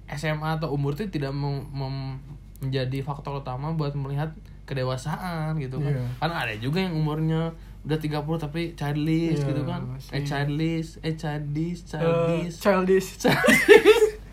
[0.06, 2.20] SMA atau umur itu tidak mem- mem-
[2.60, 4.32] menjadi faktor utama buat melihat
[4.64, 5.92] kedewasaan gitu kan.
[5.92, 6.04] Iya.
[6.18, 7.52] kan ada juga yang umurnya
[7.84, 9.80] udah 30 tapi childish Iya, gitu kan.
[9.86, 12.56] masih- eh childish eh childish eh, childish.
[12.58, 13.08] childish.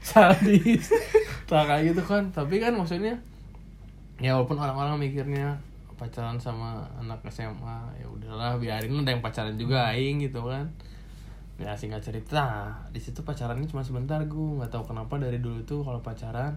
[0.00, 0.90] Sadis
[1.44, 2.24] tak kayak gitu kan.
[2.30, 3.14] Tapi kan maksudnya
[4.18, 5.54] ya walaupun orang-orang mikirnya
[5.94, 10.64] pacaran sama anak SMA ya udahlah biarin ada yang pacaran juga aing gitu kan
[11.60, 12.44] ya singkat cerita
[12.88, 16.56] di situ pacarannya cuma sebentar gue nggak tahu kenapa dari dulu tuh kalau pacaran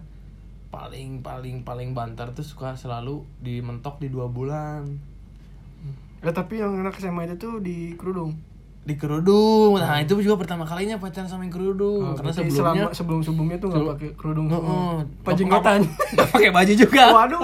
[0.68, 4.88] paling paling paling bantar tuh suka selalu dimentok di dua bulan.
[6.18, 8.34] Ya tapi yang anak SMA itu tuh di kerudung?
[8.82, 9.76] Di kerudung.
[9.76, 12.02] Nah itu juga pertama kalinya pacaran sama yang kerudung.
[12.02, 14.46] Oh, karena sebelumnya selama sebelum sebelumnya tuh nggak Sebelum- pakai kerudung.
[14.48, 14.58] Heeh.
[14.58, 17.04] semua pajenggotan nggak pakai baju juga.
[17.20, 17.40] Waduh.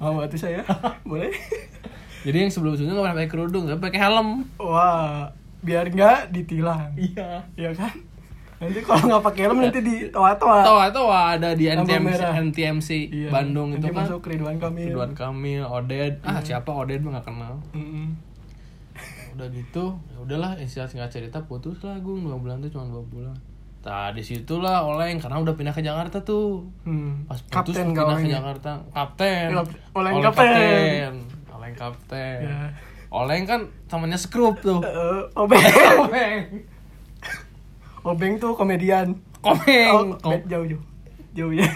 [0.00, 0.64] Mau tuh saya.
[1.06, 1.30] Boleh?
[2.24, 4.48] Jadi yang sebelum-sebelumnya gak pernah pakai kerudung, tapi pakai helm.
[4.56, 5.28] wah
[5.64, 7.40] biar nggak ditilang Iya.
[7.56, 7.90] ya kan
[8.54, 12.20] nanti kalau nggak pakai helm nanti di toa-toa Tahu atau ada di NTMC.
[12.22, 13.28] NTMC Iya.
[13.28, 14.04] Bandung itu nanti kan.
[14.04, 16.14] masuk Ridwan Kamil Ridwan Kamil, Oded.
[16.22, 17.56] Ah, siapa Oded mah gak kenal.
[17.72, 18.14] Mm-mm.
[19.34, 23.02] udah gitu ya udahlah istilah singkat cerita putus lah gue dua bulan tuh cuma dua
[23.04, 23.34] bulan
[23.82, 26.64] Nah, di situlah Oleng karena udah pindah ke Jakarta tuh.
[26.88, 27.20] Hmm.
[27.26, 28.32] Pas putus Kapten pindah ke ini.
[28.32, 28.80] Jakarta.
[28.88, 29.52] Kapten.
[29.52, 31.12] Kap- Oleng kapten.
[31.52, 32.38] Oleng kapten.
[32.40, 32.72] Ya.
[33.14, 34.82] Oleng kan temannya Skrup tuh.
[34.84, 35.62] Eh, obeng.
[35.96, 36.38] Komeng.
[38.02, 39.14] obeng tuh komedian.
[39.38, 39.88] Komeng.
[39.88, 40.82] Oh, Kom- jauh jauh.
[41.32, 41.68] Jauh ya.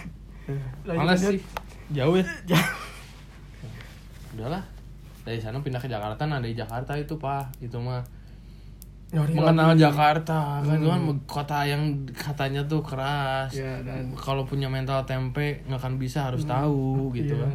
[0.85, 1.33] Males lanjut.
[1.33, 1.41] sih.
[1.91, 2.27] Jauh ya.
[2.51, 2.69] Jauh.
[4.35, 4.63] Udahlah.
[5.23, 8.01] Dari sana pindah ke Jakarta, nah dari Jakarta itu pak, itu mah
[9.09, 9.81] Nyari mengenal lagi.
[9.83, 10.85] Jakarta kan Hmm.
[10.87, 13.53] kan kota yang katanya tuh keras.
[13.53, 17.45] Ya, dan Kalau punya mental tempe nggak akan bisa harus tahu gitu Iya.
[17.45, 17.53] kan.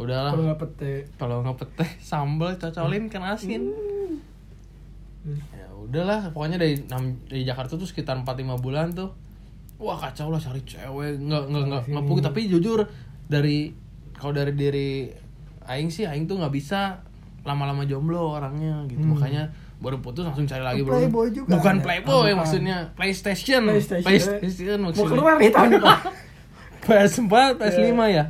[0.00, 0.32] Udahlah.
[0.32, 0.92] kalau nggak pete.
[1.14, 3.62] kalau nggak peteh sambal cocolin kan asin
[5.52, 6.80] ya udahlah pokoknya dari
[7.26, 9.12] dari Jakarta tuh sekitar 4-5 bulan tuh
[9.76, 12.22] wah kacau lah cari cewek nggak nggak nggak nggak pukul.
[12.22, 12.80] tapi jujur
[13.26, 13.72] dari
[14.12, 15.12] kalau dari diri
[15.62, 17.04] Aing sih Aing tuh nggak bisa
[17.42, 19.16] lama-lama jomblo orangnya gitu Hmm.
[19.16, 21.84] makanya baru putus langsung cari lagi bro Playboy juga bukan ada.
[21.84, 22.36] playboy bukan.
[22.36, 24.04] maksudnya PlayStation PlayStation.
[24.04, 25.98] PlayStation Mau maksudnya keluar nih tahun depan.
[26.80, 28.24] PS4 PS5 ya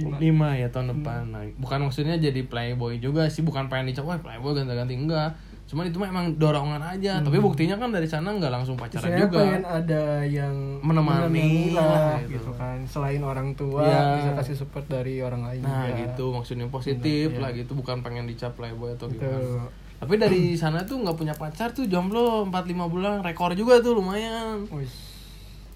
[0.00, 0.08] Iya.
[0.10, 0.16] Lima.
[0.18, 4.16] lima ya tahun depan nah, bukan maksudnya jadi playboy juga sih bukan pengen dicap wah
[4.16, 8.50] playboy ganti-ganti enggak cuman itu mah emang dorongan aja tapi buktinya kan dari sana nggak
[8.50, 12.42] langsung pacaran Istilahnya juga pengen ada yang Menemani lah, lah, gitu.
[12.42, 12.50] gitu.
[12.58, 12.78] kan.
[12.82, 14.18] Selain orang tua Iya.
[14.18, 16.02] bisa kasih support dari orang lain nah juga.
[16.02, 17.38] gitu maksudnya positif Iya.
[17.38, 19.22] lah gitu bukan pengen dicap playboy atau Gitu.
[19.22, 22.56] gimana tapi dari sana tuh nggak punya pacar tuh jomblo 4-5
[22.88, 24.88] bulan rekor juga tuh lumayan Wih,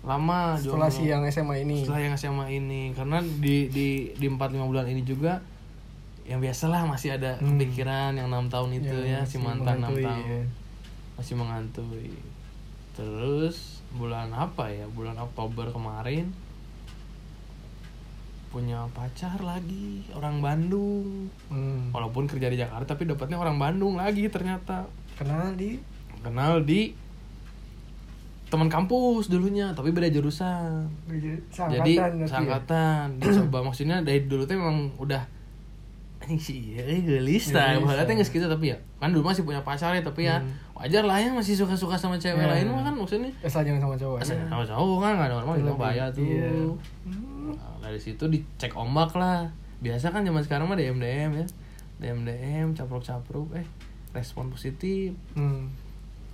[0.05, 1.81] lama setelah jomblo si yang SMA ini.
[1.81, 5.41] setelah yang SMA ini karena di di di empat lima bulan ini juga
[6.25, 7.57] yang biasalah masih ada Hmm.
[7.57, 10.43] kepikiran yang enam tahun itu ya, si masih mantan enam tahun ya.
[11.15, 12.13] masih mengantui
[12.93, 13.57] terus
[13.91, 16.33] bulan apa ya bulan Oktober kemarin
[18.49, 21.91] punya pacar lagi orang Bandung Hmm.
[21.91, 25.79] walaupun kerja di Jakarta tapi dapatnya orang Bandung lagi ternyata Kenal di
[26.21, 26.91] kenal di
[28.55, 33.35] teman kampus dulunya tapi beda jurusan jadi seangkatan berarti ya?
[33.35, 35.19] dicoba maksudnya dari dulu tuh emang udah
[36.21, 38.15] anjing sih iya gelis lah Gelis, bahkan ya.
[38.17, 40.55] nggak gitu tapi ya kan dulu masih punya pacar ya tapi ya Hmm.
[40.75, 42.49] wajar lah ya masih suka suka sama cewek Ya.
[42.49, 44.19] lain mah kan maksudnya Asal jangan sama cowok.
[44.21, 44.47] asal ya.
[44.49, 46.49] sama cowok kan nggak normal itu bahaya tuh iya.
[47.47, 49.47] Nah, dari situ dicek ombak lah
[49.79, 51.47] biasa kan zaman sekarang mah dm dm ya
[52.01, 53.67] dm dm capruk capruk eh
[54.11, 55.69] respon positif Hmm.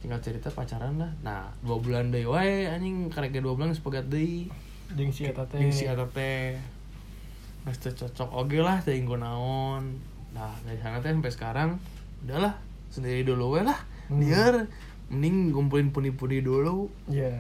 [0.01, 4.49] Tinggal cerita pacaran lah nah dua bulan deh wae anjing karek dua bulan sepakat deh
[4.97, 5.63] Jeung si eta teh.
[5.63, 6.59] Jeung si eta teh
[7.61, 10.01] Geus cocok oge lah teh inggo naon.
[10.33, 11.71] Nah, dari sana teh sampai sekarang
[12.25, 12.57] udahlah
[12.89, 13.77] sendiri dulu we lah.
[14.09, 14.19] Hmm.
[14.19, 14.67] Biar
[15.13, 16.89] mending ngumpulin pundi-pundi dulu.
[17.07, 17.37] Iya.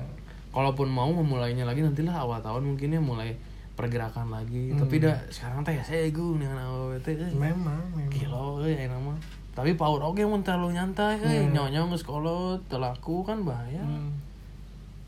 [0.52, 3.34] Kalaupun mau memulainya lagi nantilah awal tahun mungkin ya mulai
[3.74, 4.76] pergerakan lagi.
[4.76, 4.78] Hmm.
[4.84, 7.34] Tapi dah sekarang teh ya saya gue dengan awal teh euy.
[7.34, 8.12] Memang, memang.
[8.12, 9.18] Kilo euy ayeuna mah.
[9.50, 11.52] Tapi power oge mun terlalu nyantai euy, Hmm.
[11.52, 13.80] nyonya geus kolot, telaku kan bahaya.
[13.80, 14.14] Hmm.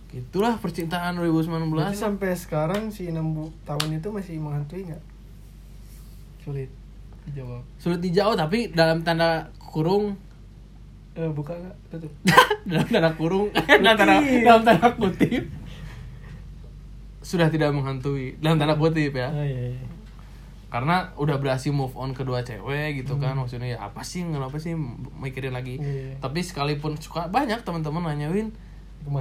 [0.09, 1.73] Gitulah percintaan 2019.
[1.73, 5.03] Berarti sampai sekarang si 6 bu- tahun itu masih menghantui nggak?
[6.39, 6.69] Sulit
[7.25, 7.63] dijawab.
[7.77, 10.19] Sulit dijauh tapi dalam tanda kurung
[11.13, 11.77] Eh, buka nggak?
[11.89, 12.13] Tutup.
[12.69, 13.49] dalam tanda kurung
[13.85, 14.43] dalam tanda Kutip.
[14.43, 15.45] dalam tanda kutip
[17.23, 19.87] sudah tidak menghantui dalam tanda kutip ya Oh, iya, iya.
[20.73, 23.45] Karena udah berhasil move on kedua cewek gitu kan Hmm.
[23.45, 24.73] maksudnya ya apa sih kenapa sih
[25.21, 25.77] mikirin lagi.
[25.77, 26.17] Iya.
[26.17, 28.49] tapi sekalipun suka banyak teman-teman nanyain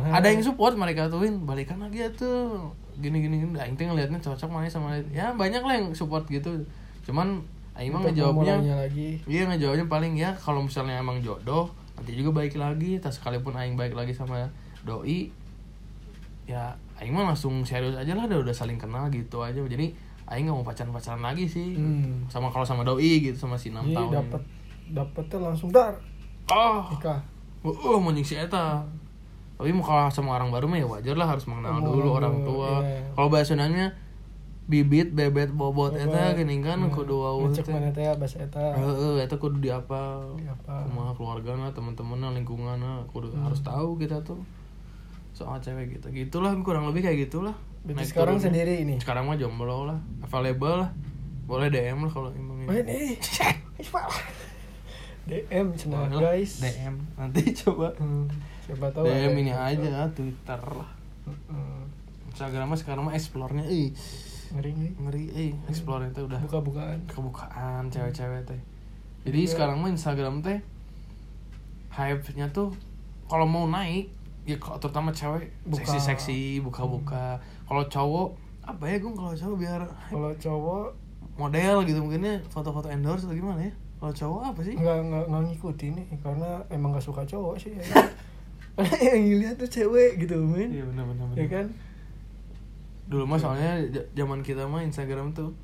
[0.08, 1.42] ada yang support mereka tuh Win?
[1.42, 2.70] Balikan lagi ya tuh.
[3.02, 3.58] Gini gini gini.
[3.58, 6.54] Aing teh ngeliatnya cocok mana sama ya banyak lah yang support gitu.
[7.02, 7.42] Cuman
[7.74, 9.18] aing mah ngejawabnya lagi.
[9.26, 11.66] Iya ngejawabnya paling ya kalau misalnya emang jodoh
[11.98, 13.02] nanti juga baik lagi.
[13.02, 14.46] Tas sekalipun aing baik lagi sama
[14.86, 15.34] doi
[16.46, 19.58] ya aing mah langsung serius aja lah udah udah saling kenal gitu aja.
[19.58, 19.98] Jadi
[20.32, 22.24] aing nggak mau pacaran pacaran lagi sih Hmm.
[22.26, 24.42] sama kalau sama doi gitu sama si enam Jadi tahun dapat
[24.90, 25.94] dapetnya langsung dar
[26.48, 27.20] oh nikah.
[27.62, 28.82] uh mau si eta
[29.54, 32.42] tapi mau kalau sama orang baru mah ya wajar lah harus mengenal Oh, dulu orang
[32.42, 33.04] tua iya.
[33.12, 33.94] kalau bahasa Sundanya
[34.64, 36.40] bibit bebet bobot eta Bobot.
[36.40, 36.90] gini kan Hmm.
[36.90, 38.72] kudu wau Ngecek mana teh bahasa eta.
[38.72, 40.80] Heeh, eta kudu diapa Diapal.
[40.88, 43.44] kumaha keluargana teman-temanna lingkunganna kudu Hmm.
[43.44, 44.40] harus tahu kita tuh
[45.32, 48.46] soal cewek gitu gitulah kurang lebih kayak gitulah Berarti sekarang turunnya.
[48.48, 48.96] sendiri ini.
[48.98, 50.92] sekarang mah jomblo lah available lah
[51.44, 53.18] boleh DM lah kalau emang Oh ini.
[55.22, 56.60] DM Boleh lah, guys.
[56.60, 58.26] DM nanti coba Hmm,
[58.62, 60.10] siapa tahu DM ada ini yang aja.
[60.10, 60.90] Twitter lah
[61.22, 61.86] Hmm,
[62.28, 63.94] Instagram mah sekarang mah explore-nya eh
[64.52, 66.98] ngeri ngeri eh explore itu udah Buka-bukaan.
[67.06, 68.62] kebukaan cewek-cewek teh
[69.22, 69.48] jadi Iya.
[69.48, 70.60] sekarang mah Instagram teh
[71.90, 72.74] hype-nya tuh
[73.26, 74.10] kalau mau naik
[74.42, 77.38] ya kalau terutama cewek seksi-seksi buka-buka
[77.72, 78.28] kalau cowok
[78.62, 80.86] apa ya gue kalau cowok biar Kalau cowok
[81.34, 83.74] model gitu mungkinnya foto-foto endorse atau gimana ya?
[83.96, 84.76] Kalau cowok apa sih?
[84.76, 87.84] Nggak nggak nggak ngikutin nih karena emang nggak suka cowok sih ya.
[88.76, 90.68] karena yang dilihat tuh cewek gitu men.
[90.70, 91.66] Iya benar benar ya kan?
[93.08, 93.80] Dulu mah soalnya
[94.12, 95.56] zaman kita mah Instagram tuh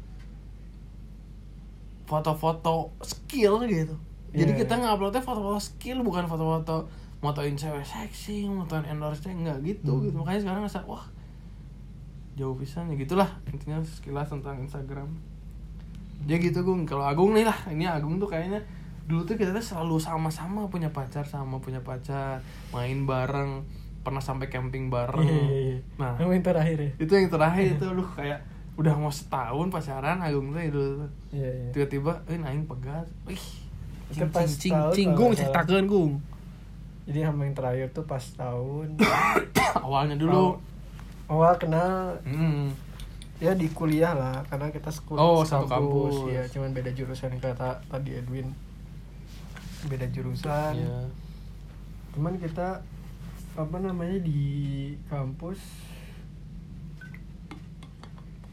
[2.06, 3.96] foto-foto skill gitu.
[4.32, 4.60] Jadi Iya.
[4.64, 6.88] kita nguploadnya foto-foto skill bukan foto-foto
[7.20, 10.04] motoin cewek seksi motoin endorse enggak gitu Hmm.
[10.04, 10.16] gitu.
[10.16, 11.04] Makanya sekarang ngerasa wah
[12.38, 13.28] jauh pisan ya gitulah.
[13.50, 15.10] Intinya sekilas tentang Instagram.
[16.30, 16.86] Dia gitu gung.
[16.86, 17.58] Kalau Agung nih lah.
[17.68, 18.62] Ini Agung tuh kayaknya
[19.10, 22.46] dulu tuh kita tuh selalu sama-sama punya pacar sama punya pacar.
[22.70, 23.66] Main bareng
[24.06, 25.26] pernah sampai camping bareng.
[25.26, 25.78] Iya iya iya.
[25.98, 26.92] Nah yang yang terakhir ya?
[27.02, 28.40] itu yang terakhir itu lu kayak
[28.78, 31.12] udah mau setahun pacaran Agung tuh dulu tuh.
[31.34, 31.70] iya iya.
[31.74, 33.10] Tiba-tiba eh naing pegat.
[33.26, 33.42] Wih
[34.14, 35.34] Itu cing pas cing cing kalau
[35.66, 36.14] gung gung.
[37.10, 39.00] Jadi sama yang terakhir tuh pas tahun
[39.88, 40.60] awalnya dulu
[41.28, 42.16] awal kenal.
[42.24, 42.72] Hmm.
[43.38, 46.26] ya di kuliah lah karena kita sekul Oh, satu kampus.
[46.28, 48.50] ya cuman beda jurusan kata tadi Edwin.
[49.86, 50.74] Beda jurusan.
[50.74, 51.06] Iya.
[52.12, 52.82] cuman kita
[53.54, 54.42] apa namanya di
[55.06, 55.62] kampus.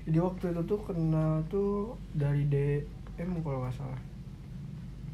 [0.04, 4.00] Jadi waktu itu tuh kenal tuh dari DM kalau nggak salah.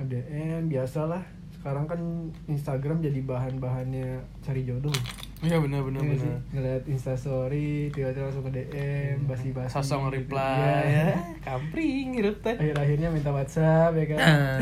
[0.00, 2.00] DM biasalah sekarang kan
[2.46, 4.96] Instagram jadi bahan-bahannya cari jodoh
[5.40, 6.38] iya benar benar Iya benar.
[6.50, 10.14] ngeliat instastory tiba-tiba langsung ke DM basi-basi sosok gitu.
[10.14, 10.84] reply.
[10.84, 10.84] Iya.
[10.86, 11.06] ya
[11.48, 12.54] kampring gitu teh.
[12.54, 14.18] Akhir-akhirnya minta WhatsApp ya kan?
[14.18, 14.60] Ah.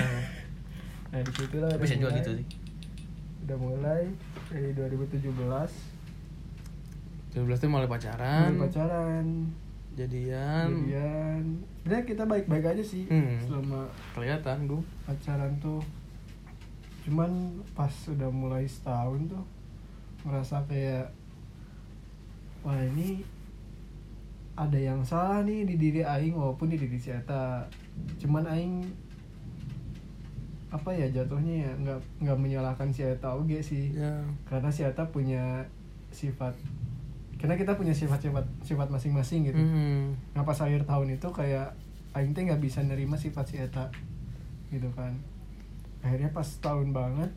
[1.09, 2.19] nah di situ lah bisa juga mulai.
[2.19, 2.47] gitu sih.
[3.43, 4.03] Udah mulai
[4.47, 5.25] dari 2017
[7.35, 8.51] 17 tuh mulai pacaran.
[8.51, 9.27] Mulai pacaran.
[9.95, 10.67] Jadian.
[10.87, 11.43] Jadian.
[11.81, 13.35] Sebenarnya kita baik-baik aja sih Hmm.
[13.41, 14.85] selama kelihatan gung.
[15.03, 15.83] pacaran tuh.
[17.03, 17.31] Cuman
[17.73, 19.43] pas udah mulai setahun tuh
[20.26, 21.11] merasa kayak
[22.66, 23.22] wah ini
[24.59, 27.62] ada yang salah nih di diri aing walaupun di diri si Eta.
[28.18, 28.83] Cuman aing
[30.68, 33.94] apa ya jatuhnya ya nggak nggak menyalahkan si Eta oge sih.
[33.94, 34.18] Ya.
[34.50, 35.62] Karena si Eta punya
[36.11, 36.59] sifat
[37.38, 39.62] karena kita punya sifat-sifat sifat masing-masing gitu.
[39.62, 40.18] Hmm.
[40.35, 41.70] nah pas akhir tahun itu kayak
[42.11, 43.94] Aing teh nggak bisa nerima sifat si Eta
[44.74, 45.14] gitu kan.
[46.02, 47.31] Akhirnya pas tahun banget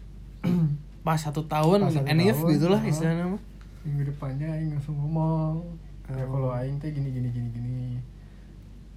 [1.02, 2.88] pas satu tahun Pas satu tahun, gitu lah ah.
[2.88, 3.42] istilahnya mah
[3.82, 5.66] minggu depannya Aing langsung ngomong.
[6.06, 6.30] Ya Oh.
[6.30, 7.80] kalau Aing teh gini gini gini gini.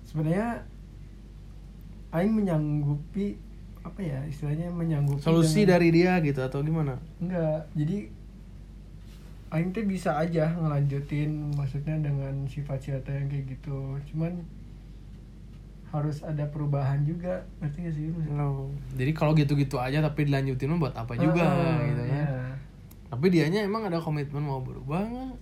[0.04, 0.60] Sebenarnya
[2.10, 3.40] Aing menyanggupi
[3.80, 7.00] apa ya istilahnya menyanggupi solusi dengan- dari dia gitu atau gimana?
[7.18, 7.98] Enggak jadi
[9.48, 13.78] Aing teh bisa aja ngelanjutin maksudnya dengan sifat si Eta yang kayak gitu.
[14.10, 14.42] Cuman
[15.94, 18.10] harus ada perubahan juga ngerti gak sih?
[18.28, 18.66] No.
[18.92, 22.10] Jadi kalau gitu-gitu aja tapi dilanjutin mah buat apa juga Ah, gitu kan.
[22.10, 22.34] iya.
[23.06, 25.34] Tapi dianya emang ada komitmen mau berubah nggak?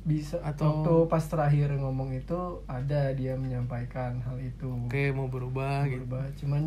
[0.00, 2.32] bisa Atau- waktu pas terakhir ngomong itu
[2.64, 6.00] ada dia menyampaikan hal itu Oke mau berubah gitu.
[6.00, 6.62] berubah cuman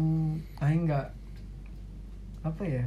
[0.59, 1.07] Aing nggak
[2.43, 2.85] apa ya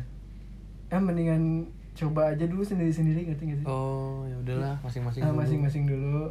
[0.86, 5.18] eh mendingan coba aja dulu sendiri sendiri ngerti gak sih Oh ya udahlah masing-masing.
[5.20, 5.38] Ah, dulu.
[5.42, 6.30] masing-masing dulu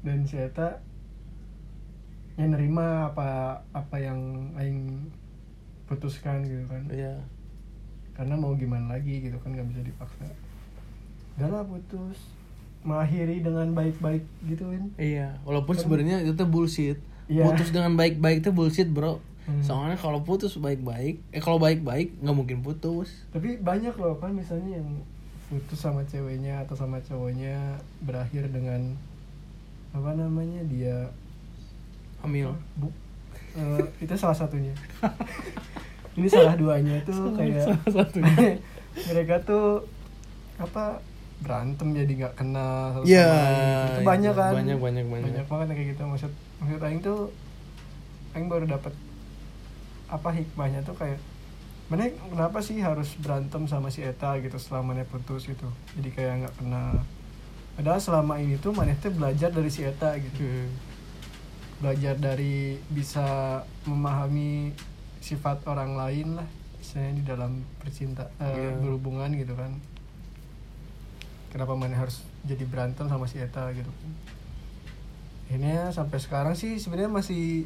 [0.00, 0.78] dan si Eta
[2.38, 3.28] yang nerima apa
[3.74, 4.18] apa yang
[4.54, 5.10] Aing
[5.84, 7.18] putuskan gitu kan Iya.
[8.12, 10.26] karena mau gimana lagi gitu kan nggak bisa dipaksa
[11.34, 12.18] udah lah putus
[12.80, 15.38] mengakhiri dengan baik-baik gitu kan Iya.
[15.42, 16.98] Walaupun Kan- sebenarnya itu tuh bullshit.
[17.26, 17.44] Iya.
[17.44, 19.18] Putus dengan baik-baik itu bullshit bro.
[19.44, 19.60] Hmm.
[19.60, 23.26] Soalnya kalau putus baik-baik, eh kalau baik-baik nggak mungkin putus.
[23.28, 24.88] tapi banyak loh kan misalnya yang
[25.48, 27.56] putus sama ceweknya atau sama cowoknya
[28.00, 28.92] berakhir dengan
[29.90, 31.08] apa namanya dia
[32.20, 32.50] Hamil.
[32.74, 32.88] bu
[33.54, 34.74] eh, itu salah satunya
[36.14, 38.58] ini salah duanya tuh kayak Salah satunya.
[39.08, 39.86] mereka tuh
[40.56, 40.98] apa
[41.38, 43.62] berantem jadi nggak kenal satu Iya, sama lain.
[43.62, 45.44] itu iya, banyak kan banyak, banyak, banyak.
[45.46, 47.18] banget yang kayak gitu maksud maksud Aing tuh
[48.34, 48.90] Aing baru dapat
[50.08, 51.22] apa hikmahnya tuh kayak
[51.86, 56.32] mana kenapa sih harus berantem sama si Eta gitu selama mana putus gitu jadi kayak
[56.42, 57.00] nggak kenal
[57.74, 60.68] padahal selama ini tuh maneh tuh belajar dari si Eta gitu Hmm.
[61.78, 63.26] Belajar dari bisa
[63.84, 64.74] memahami
[65.18, 68.70] sifat orang lain lah misalnya di dalam percinta eh, Iya.
[68.78, 69.74] berhubungan gitu kan.
[71.48, 73.88] Kenapa mana harus jadi berantem sama si Eta gitu?
[73.88, 74.12] Kan
[75.48, 77.64] akhirnya sampai sekarang sih sebenarnya masih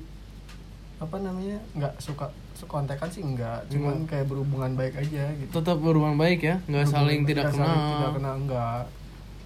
[0.96, 2.30] apa namanya nggak suka
[2.62, 5.50] kontekan sih enggak cuman kayak berhubungan baik aja gitu.
[5.52, 7.90] Tetap berhubungan baik ya, nggak saling tidak Nggak kenal.
[7.90, 8.82] tidak kenal enggak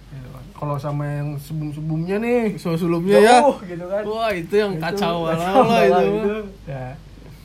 [0.07, 0.43] Gitu kan.
[0.53, 3.37] kalau sama yang sebelum sebelumnya nih So sebelumnya ya.
[3.61, 6.37] gitu kan Wah itu yang Itu kacau kacau lah lah itu.
[6.65, 6.85] ya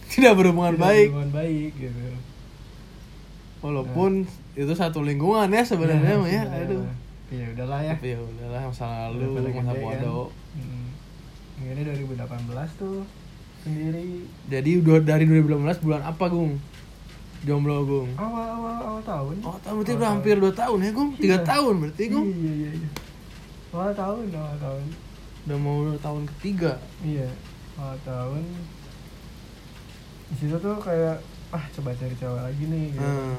[0.08, 1.08] Tidak berhubungan tidak baik.
[1.08, 2.00] berhubungan baik gitu
[3.60, 6.42] Walaupun itu satu lingkungan ya sebenarnya mah ya.
[6.44, 6.66] sebenarnya.
[6.66, 6.84] Aduh.
[7.30, 9.80] ya udahlah ya Tapi ya udahlah masa lalu, masa kan.
[9.80, 10.26] bodoh.
[10.52, 10.86] hmm.
[11.64, 12.18] ini 2018
[12.76, 13.06] tuh
[13.60, 16.58] sendiri Jadi udah dari 2018 bulan apa, Gung?
[17.42, 18.10] Jomblo, Gung.
[18.14, 21.10] awal awal awal tahun Oh, tahun berarti udah hampir 2 tahun ya, Gung?
[21.12, 21.36] 3 Iya.
[21.42, 22.26] tahun berarti, Gung.
[22.30, 22.90] iya iya iya
[23.72, 24.84] awal tahun awal tahun
[25.42, 26.72] Udah mau tahun ketiga.
[27.02, 27.26] iya
[27.74, 28.42] awal tahun
[30.28, 31.18] di situ tuh kayak
[31.50, 33.02] ah coba cari cewek lagi nih gitu.
[33.02, 33.36] Hmm.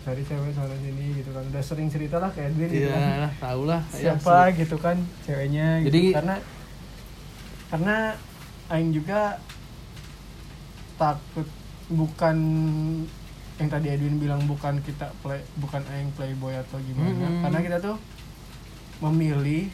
[0.00, 3.28] cari cewek sana sini gitu kan udah sering cerita lah ke Edwin gitu kan Iya,
[3.36, 3.82] tahu lah.
[3.90, 5.88] Ya, siapa gitu kan ceweknya gitu.
[5.90, 6.36] Jadi- karena
[7.68, 7.96] karena
[8.68, 9.42] Aing juga
[10.94, 11.44] takut
[11.90, 12.36] bukan
[13.56, 17.42] yang tadi Edwin bilang bukan kita play bukan Aing playboy atau gimana Mm-mm.
[17.44, 17.96] karena kita tuh
[19.00, 19.68] memilih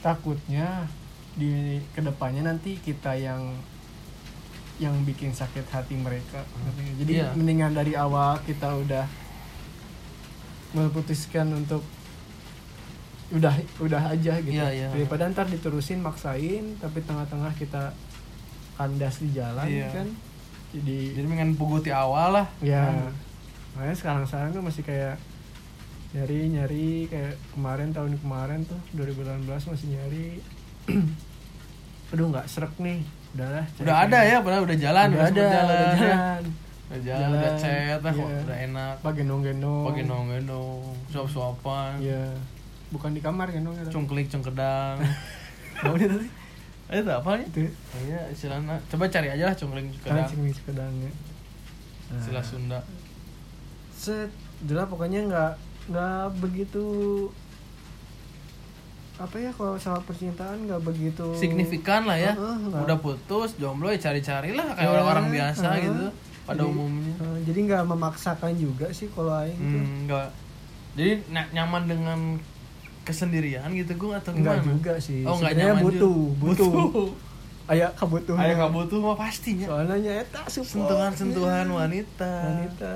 [0.00, 0.84] takutnya
[1.32, 1.50] di
[1.90, 3.56] ke depannya nanti kita yang
[4.76, 6.42] yang bikin sakit hati mereka
[6.96, 7.28] jadi Iya.
[7.32, 9.06] mendingan dari awal kita udah
[10.72, 11.80] memutuskan untuk
[13.32, 14.88] udah udah aja gitu Iya, iya.
[14.90, 17.94] daripada ntar diterusin maksain tapi tengah-tengah kita
[18.74, 19.88] kandas di jalan Iya.
[19.90, 20.08] kan
[20.74, 22.46] jadi Jadi pengen puguti awal lah.
[22.60, 23.14] ya Kan.
[23.74, 25.14] makanya sekarang sekarang tuh masih kayak
[26.10, 30.26] nyari nyari kayak kemarin tahun kemarin tuh 2018 masih nyari
[32.10, 33.02] aduh nggak serak nih
[33.34, 35.78] udahlah Udah ada ya, padahal udah jalan, udah ada udah jalan.
[35.96, 36.42] jalan
[36.84, 38.38] Udah jalan, udah Jalan, chat lah, kok iya.
[38.44, 38.94] udah enak.
[39.00, 42.24] apa gendong gendong Pakai nong-gendong, suap-suapan, Iya.
[42.90, 45.02] bukan di kamar gendong ya cungklik cungkedang.
[45.82, 46.22] Mau sih Eh,
[46.86, 47.46] itu apa nih?
[47.48, 47.60] itu
[48.02, 48.76] Iya, istilahnya.
[48.86, 50.28] Coba cari aja lah cungkling kan cungkedang.
[50.28, 51.10] cengis pedangnya
[52.10, 52.80] Istilah Sunda.
[53.90, 54.28] set
[54.62, 55.52] jelas pokoknya nggak
[55.86, 56.84] nggak begitu
[59.14, 62.34] apa ya kalau sama percintaan nggak begitu Signifikan lah ya.
[62.34, 62.82] Heeh, nggak.
[62.82, 65.82] Udah putus, jomblo ya cari-cari lah kayak Ya, orang-orang biasa heeh.
[65.86, 66.06] gitu
[66.44, 67.14] pada Jadi, umumnya.
[67.16, 70.28] eh, jadi nggak memaksakan juga sih kalau aing tuh Hmm, enggak.
[70.94, 71.12] Jadi
[71.50, 72.18] nyaman dengan
[73.04, 74.68] kesendirian gitu gue atau Enggak gimana?
[74.72, 75.20] juga sih.
[75.22, 76.70] Oh, enggak Sebenarnya butuh, butuh.
[76.72, 77.10] Butuh.
[77.64, 78.36] Aya kabutuh.
[78.36, 79.66] Ayah butuh mah pastinya.
[79.72, 80.40] Soalnya nyata.
[80.52, 82.32] Sentuhan-sentuhan wanita.
[82.52, 82.92] Wanita.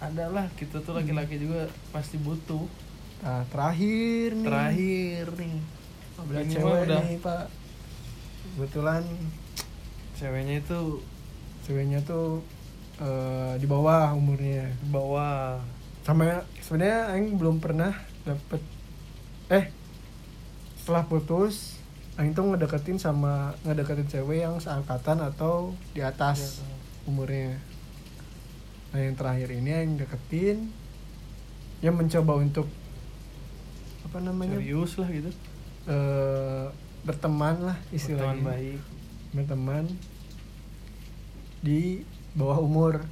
[0.00, 2.64] Adalah kita tuh laki-laki juga pasti butuh.
[3.20, 4.46] Nah, terakhir nih.
[4.48, 5.56] Terakhir nih.
[6.16, 7.44] Udah Ini cewek udah nih, Pak.
[8.56, 9.02] Kebetulan
[10.16, 10.80] ceweknya itu
[11.68, 12.40] ceweknya tuh
[12.96, 14.72] eh, di bawah umurnya.
[14.88, 15.60] bawa
[16.08, 17.92] Sama sebenarnya aing belum pernah
[18.24, 18.62] dapet
[19.46, 19.70] eh
[20.80, 21.78] setelah putus
[22.16, 26.64] aing tuh ngedeketin sama ngedeketin cewek yang seangkatan atau di atas
[27.04, 27.60] umurnya.
[28.90, 30.72] Nah yang terakhir ini yang deketin
[31.84, 32.66] yang mencoba untuk
[34.08, 34.56] apa namanya?
[34.56, 35.30] Serius lah gitu.
[35.86, 36.66] eh,
[37.04, 38.40] berteman lah istilahnya.
[38.40, 38.80] Teman baik.
[39.36, 39.84] berteman
[41.60, 42.00] di
[42.32, 43.04] bawah umur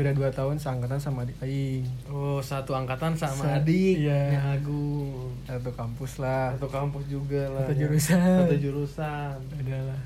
[0.00, 4.00] beda dua tahun seangkatan sama adik aing Oh, satu angkatan sama Sa- adik.
[4.00, 4.32] iya.
[4.32, 5.28] Nya Agung.
[5.42, 7.62] satu kampus lah Satu kampus juga lah.
[7.62, 7.80] Satu ya.
[7.82, 8.36] jurusan.
[8.40, 9.36] Satu jurusan.
[9.54, 10.00] adalah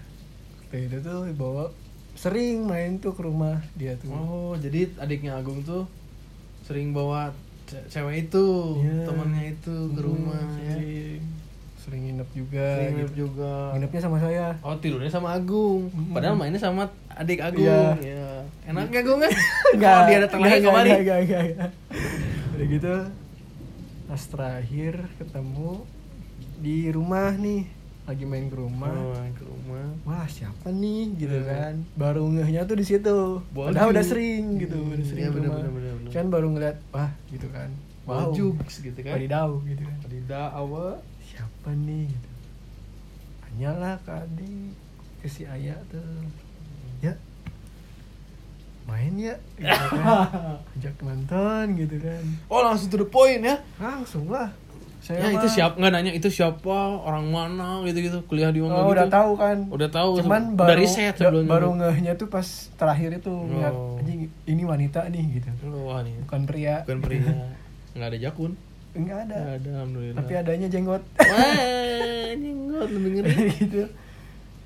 [0.68, 1.70] itu tuh bawa
[2.12, 5.86] sering main tuh ke rumah dia tuh Oh, jadi adiknya Agung tuh
[6.60, 7.30] sering bawa
[7.64, 8.46] ce- cewek itu,
[8.78, 9.04] Iya.
[9.04, 10.74] temannya itu ke Hmm, rumah ya.
[11.76, 13.20] sering nginep juga Sering nginep gitu.
[13.22, 13.54] juga.
[13.70, 15.86] nginepnya sama saya Oh, tidurnya sama Agung.
[15.86, 16.10] Mm.
[16.10, 17.62] Padahal mainnya sama adik Agung.
[18.00, 18.42] Iya.
[18.74, 18.80] Ya.
[18.80, 19.32] Enaknya Agung kan?
[19.74, 21.70] Kalau dia datang lagi enggak, enggak, enggak, enggak.
[22.50, 22.94] udah gitu
[24.04, 25.70] pas terakhir ketemu
[26.56, 27.66] di rumah nih
[28.04, 29.86] lagi main ke rumah Oh, ke rumah.
[30.04, 31.48] wah siapa nih gitu Hmm.
[31.48, 35.34] kan baru ngehnya tuh di situ padahal udah sering gitu Hmm, udah sering iya, ke
[35.34, 36.10] bener, rumah bener, bener, bener.
[36.12, 37.70] kan baru ngeliat wah gitu kan
[38.04, 39.12] wow Baju gitu kan.
[39.14, 40.90] wadidaw gitu kan Wadidaw awal.
[41.24, 42.28] siapa nih gitu
[43.40, 44.72] tanyalah ke adik
[45.18, 46.43] ke si ayah tuh ya
[48.84, 50.60] main ya gitu kan.
[50.74, 52.22] ajak nonton gitu kan.
[52.46, 53.56] Oh, langsung to the point ya.
[53.76, 54.52] langsung lah.
[54.98, 58.58] Saya ya mah- itu siapa nggak nanya itu siapa orang mana gitu gitu kuliah di
[58.58, 58.92] mana oh, gitu.
[58.94, 59.58] udah tahu kan.
[59.68, 61.50] Udah tahu cuman baru riset da- sebelumnya.
[61.50, 62.44] baru ngehnya tuh pas
[62.74, 63.96] terakhir itu ngeliat Oh.
[63.98, 65.48] anjing ini wanita nih gitu.
[65.66, 66.84] Oh, wah nih bukan pria.
[66.84, 67.24] Bukan pria.
[67.92, 68.52] Nggak ada jakun.
[68.92, 69.36] Enggak ada.
[69.36, 70.16] Nggak ada alhamdulillah.
[70.18, 71.02] Tapi adanya jenggot.
[71.14, 71.52] Wah
[72.34, 73.82] jenggot lebih ngeri gitu.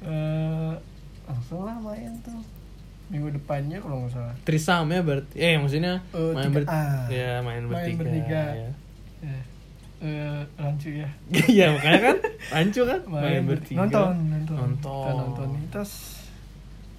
[0.01, 0.73] Eh,
[1.25, 2.39] langsung lah main tuh
[3.09, 4.35] minggu depannya kalau nggak salah.
[4.43, 6.65] Trisam ya berarti eh maksudnya Eh, main ber
[7.09, 8.43] ya main Main bertiga, bertiga.
[8.55, 8.71] ya.
[9.25, 9.43] eh
[9.99, 11.09] eh, rancu ya.
[11.51, 12.17] Iya makanya kan
[12.53, 13.01] rancu kan?
[13.05, 13.79] Main, ber- bertiga.
[13.81, 14.57] nonton nonton.
[14.57, 15.01] Nonton.
[15.01, 15.93] Kita nonton terus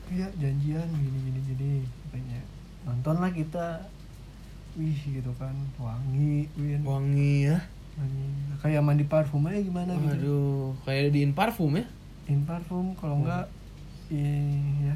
[0.09, 1.71] ya janjian gini gini gini.
[2.03, 2.39] Katanya
[2.83, 3.67] nonton lah kita.
[4.73, 6.81] Wih gitu kan wangi win.
[6.81, 7.57] Wangi ya.
[7.95, 8.27] Wangi.
[8.59, 10.07] Kayak mandi parfum aja gimana gitu.
[10.07, 11.85] Waduh, kayak di in parfum ya?
[12.25, 13.45] In parfum kalau enggak
[14.07, 14.33] iya
[14.83, 14.95] ya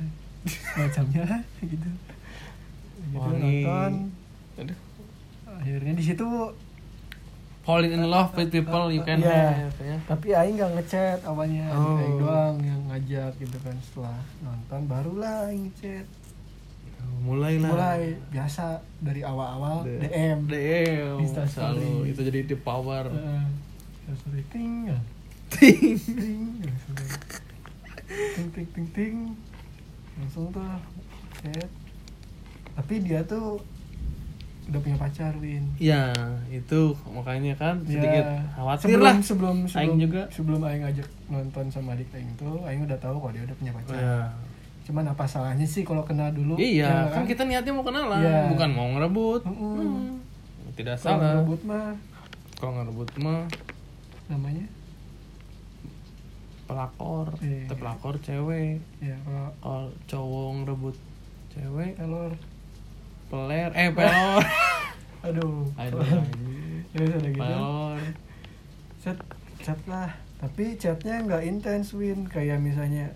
[0.74, 1.26] macamnya
[1.58, 1.90] gitu
[3.04, 3.64] gitu Wangi.
[3.64, 3.92] nonton
[4.56, 4.78] Aduh.
[5.54, 6.26] akhirnya di situ
[7.64, 9.68] falling in love with people you can Iya.
[9.70, 9.96] have ya.
[10.04, 11.96] tapi aing nggak ngechat awalnya Oh.
[11.96, 16.06] aing doang yang ngajak gitu kan setelah nonton barulah aing ngechat
[17.20, 23.06] mulai lah mulai biasa dari awal-awal D- DM DM Insta selalu itu jadi the power
[24.14, 24.98] story ting ya.
[25.48, 25.96] Ting.
[25.96, 26.44] ting
[28.52, 29.16] ting ting ting
[30.16, 30.64] langsung tuh
[31.36, 31.70] chat
[32.74, 33.62] tapi dia tuh
[34.64, 35.60] udah punya pacar Win.
[35.76, 36.16] Ya
[36.48, 39.16] itu makanya kan sedikit Ya, khawatir sebelum, lah.
[39.20, 40.22] sebelum sebelum Aing juga.
[40.30, 43.72] sebelum aing ngajak nonton sama adik aing tuh aing udah tahu kalau dia udah punya
[43.74, 43.96] pacar.
[43.96, 44.20] Ya.
[44.84, 46.56] cuman apa salahnya sih kalau kenal dulu?
[46.56, 47.24] Iya Ya kan?
[47.24, 48.52] kita niatnya mau kenalan Iya.
[48.52, 49.42] bukan mau ngerebut.
[49.44, 49.76] Mm-mm.
[49.76, 50.12] Hmm.
[50.74, 51.32] tidak kalau salah.
[51.38, 51.92] ngerebut mah.
[52.56, 53.42] Kalau ngerebut mah.
[54.26, 54.66] Namanya
[56.74, 57.70] pelakor Iya.
[57.70, 58.82] Teu pelakor cewek.
[58.98, 60.96] Ya kalau kalau cowok ngerebut
[61.54, 62.34] cewek telur
[63.30, 64.42] peler eh pelor.
[65.30, 65.64] Aduh.
[65.78, 66.02] Aduh.
[66.94, 67.40] Ya udah gitu.
[67.40, 68.00] Pelor.
[69.00, 69.18] Chat
[69.62, 70.10] chat lah.
[70.42, 72.26] Tapi chatnya nggak intens win.
[72.28, 73.14] Kayak misalnya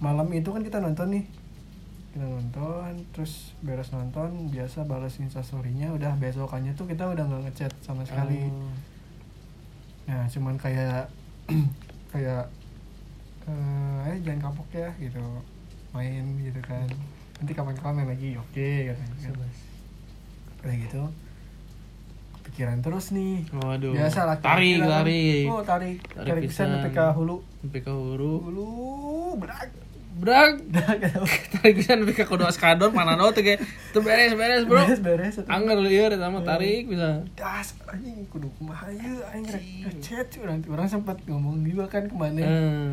[0.00, 1.24] malam itu kan kita nonton nih.
[2.10, 7.72] Kita nonton terus beres nonton biasa balas instastorynya udah besokannya tuh kita udah nggak ngechat
[7.84, 8.50] sama sekali.
[8.50, 8.72] Oh.
[10.10, 11.06] nah cuman kayak
[12.12, 12.50] kayak
[13.50, 15.22] eh eh, jangan kapok ya gitu
[15.90, 16.86] main gitu kan
[17.36, 19.50] nanti kapan-kapan main lagi oke katanya kan.
[20.60, 21.02] kayak gitu
[22.36, 23.92] kepikiran terus nih Waduh.
[23.92, 25.44] biasa lah Tarik, tarik.
[25.46, 26.68] oh tarik Tarik tarik pisan pisan.
[26.78, 28.68] sampai ke hulu Sampai ke hulu
[29.36, 29.68] berak
[30.12, 30.52] Brak.
[30.66, 30.98] berak
[31.54, 34.76] Tarik bisa sampai ke kudu askadon panano teh kayak teu beres beres, Bro.
[34.78, 35.34] beres beres.
[35.46, 37.24] Angger lieur eta mah tarik bisa.
[37.32, 42.12] das anjing kudu kumaha ieu aing rek ngechat urang orang sempat ngomong juga kan ke
[42.12, 42.92] mana Eh.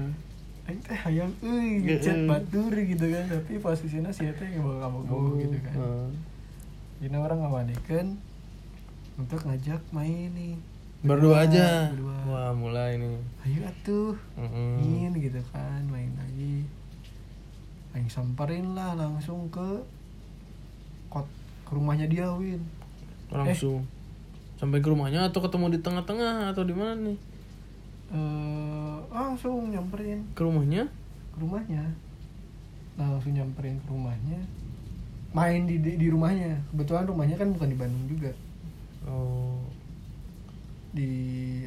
[0.67, 5.75] Aing teh hayang euy ngechat batur gitu kan tapi posisinya si teh ngabok-ngabok gitu kan
[5.75, 6.09] Eh.
[6.99, 8.07] jadi orang ngawadekeun
[9.15, 10.55] untuk ngajak main nih
[10.97, 11.93] Berdua aja.
[11.93, 12.17] Berdua.
[12.25, 13.21] Wah, mulai nih.
[13.45, 14.81] ayo atuh Mm-mm.
[14.81, 16.65] ingin gitu kan main lagi
[17.93, 19.85] Aing samperin lah langsung ke
[21.07, 21.29] kot
[21.63, 22.59] ke rumahnya dia Win
[23.29, 23.85] Langsung
[24.55, 27.17] sampai ke rumahnya atau ketemu di tengah-tengah atau di mana nih?
[28.09, 30.83] Eh langsung nyamperin Ke rumahnya?
[31.29, 31.83] ke rumahnya
[32.95, 34.39] langsung nyamperin ke rumahnya
[35.29, 38.31] main di, di di rumahnya kebetulan rumahnya kan bukan di Bandung juga
[39.05, 39.63] Oh,
[40.89, 41.07] di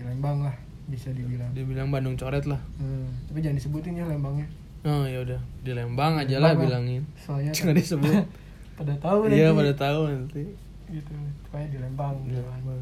[0.03, 0.53] Lembang lah
[0.87, 2.61] bisa dibilang dia bilang Bandung coret lah.
[2.77, 4.45] Hmm, tapi jangan disebutin ya Lembangnya
[4.83, 5.41] Oh, ya udah.
[5.61, 7.03] Di Lembang aja lah Lembang bilangin.
[7.17, 8.13] soalnya Jangan disebut.
[8.77, 10.45] pada tahu Iya, pada tahu nanti.
[10.91, 11.13] gitu
[11.47, 12.59] pokoknya di Lembang Di gitu kan.
[12.59, 12.81] Lembang.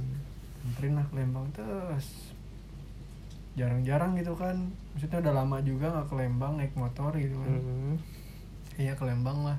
[0.59, 2.28] nyamperin lah Lembang terus
[3.59, 4.54] jarang-jarang gitu kan
[4.90, 7.94] maksudnya udah lama juga nggak ke Lembang naik motor gitu kan Mhm.
[8.76, 9.59] iya ke Lembang lah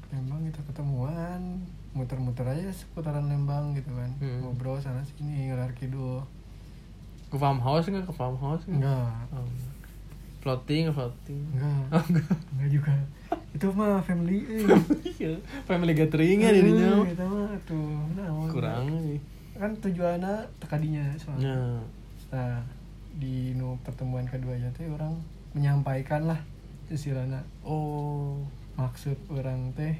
[0.00, 1.40] ke Lembang kita ketemuan
[1.90, 4.40] muter-muter aja seputaran Lembang gitu kan Hmm.
[4.40, 6.22] ngobrol sana sini ngelar kidul
[7.26, 8.62] Ke farmhouse enggak ke farmhouse?
[8.64, 9.42] enggak Oh.
[10.40, 11.40] Floating, floating.
[11.52, 12.04] enggak Oh,
[12.52, 12.94] enggak juga
[13.50, 14.66] itu mah family eh.
[15.14, 16.90] Iya, Family gathering-nya di dinya.
[17.00, 19.18] Eh, kita mah tuh nah, Kurang nih.
[19.54, 21.78] kan tujuannya tekadinya soalnya Nah,
[22.34, 22.58] nah
[23.14, 25.14] di nu pertemuan kedua aja teh orang
[25.54, 26.40] menyampaikan lah
[26.90, 28.42] istilahnya oh,
[28.74, 29.94] maksud orang teh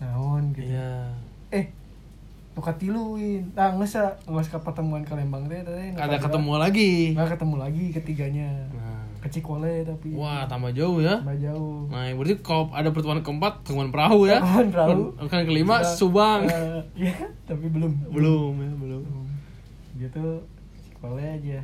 [0.00, 1.12] naon gitu iya.
[1.52, 1.68] eh
[2.52, 7.12] nu katiluin nah nggak sa nggak ke pertemuan ke Lembang teh nu Ada ketemu lagi.
[7.12, 9.04] nggak ketemu lagi ketiganya Nah.
[9.22, 11.20] ke Cikole tapi Wah, tambah jauh ya.
[11.20, 14.42] tambah jauh Nah, berarti kalau ada pertemuan keempat, pertemuan perahu ya.
[14.42, 15.02] Pertemuan perahu.
[15.14, 16.40] Pertemuan kelima, Sudah, Subang.
[16.50, 17.14] eh, iya
[17.46, 19.02] tapi belum belum ya, belum.
[19.04, 19.26] Belum.
[19.94, 20.26] gitu
[21.02, 21.58] Cikole aja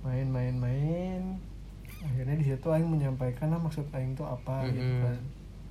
[0.00, 1.22] main main main
[2.00, 5.04] akhirnya di situ Aing menyampaikan lah maksud Aing itu apa gitu Mm-mm.
[5.04, 5.18] kan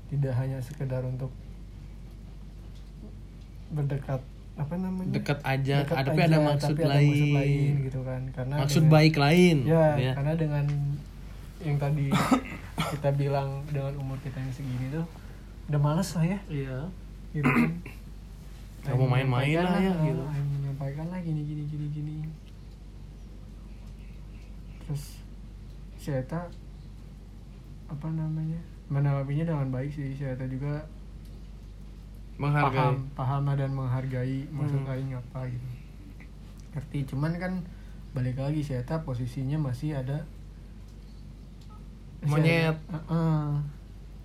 [0.07, 1.33] tidak hanya sekedar untuk
[3.71, 4.21] berdekat
[4.55, 7.09] apa namanya Dekat aja, Dekat ada tapi ada aja, maksud tapi ada lain.
[7.09, 9.57] maksud lain gitu kan karena Maksud dengan- baik lain.
[9.65, 10.11] ya, ya.
[10.13, 10.65] karena dengan
[11.59, 12.07] yang tadi
[12.93, 15.05] kita bilang dengan umur kita yang segini tuh
[15.65, 16.77] udah males lah ya Iya.
[17.33, 17.71] gitu kan
[18.85, 20.21] Aing main-main lah ya, ah, gitu.
[20.23, 22.13] Aing menyampaikan lah gini gini gini gini
[24.85, 25.17] terus
[25.95, 26.45] si Eta
[27.85, 30.85] apa namanya menanggapinya dengan baik sih si Eta juga
[32.35, 32.69] Menghargai.
[32.69, 34.91] paham paham dan menghargai maksud Hmm.
[34.91, 35.69] aing apa gitu
[36.71, 37.53] ngerti cuman kan
[38.11, 40.19] balik lagi si Eta posisinya masih ada
[42.19, 42.75] si Monyet.
[42.75, 43.47] Eta- Heeh.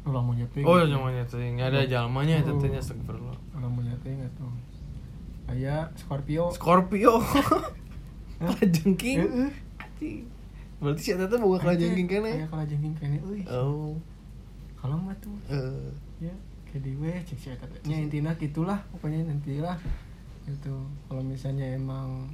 [0.03, 0.89] ulah monyet Oh, gitu.
[0.89, 1.45] yang monyet teh.
[1.51, 2.47] Nggak ada jalmanya Oh.
[2.51, 3.37] tetenya astagfirullah.
[3.53, 4.49] ulah monyet nggak tuh
[5.47, 7.21] kayak Scorpio Scorpio.
[8.41, 9.19] Kalajengking.
[9.21, 9.51] Heeh.
[9.77, 10.25] Anjing.
[10.81, 12.31] Berarti si tuh bukan kalajengking kene.
[12.35, 13.93] kayak kalajengking kene euy Oh.
[14.75, 15.93] kalau mah tuh Eh.
[16.19, 16.33] ya
[16.65, 17.81] kayak di we cek si Eta teh.
[17.85, 19.77] nya intina gitulah pokoknya nanti lah
[20.45, 20.73] gitu
[21.05, 22.33] kalau misalnya emang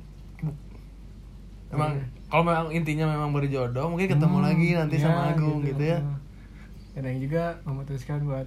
[1.69, 5.83] emang kalau memang intinya memang berjodoh mungkin ketemu Hmm, lagi nanti ya, sama Agung gitu,
[5.83, 5.99] ya
[6.95, 8.47] dan Aing juga memutuskan buat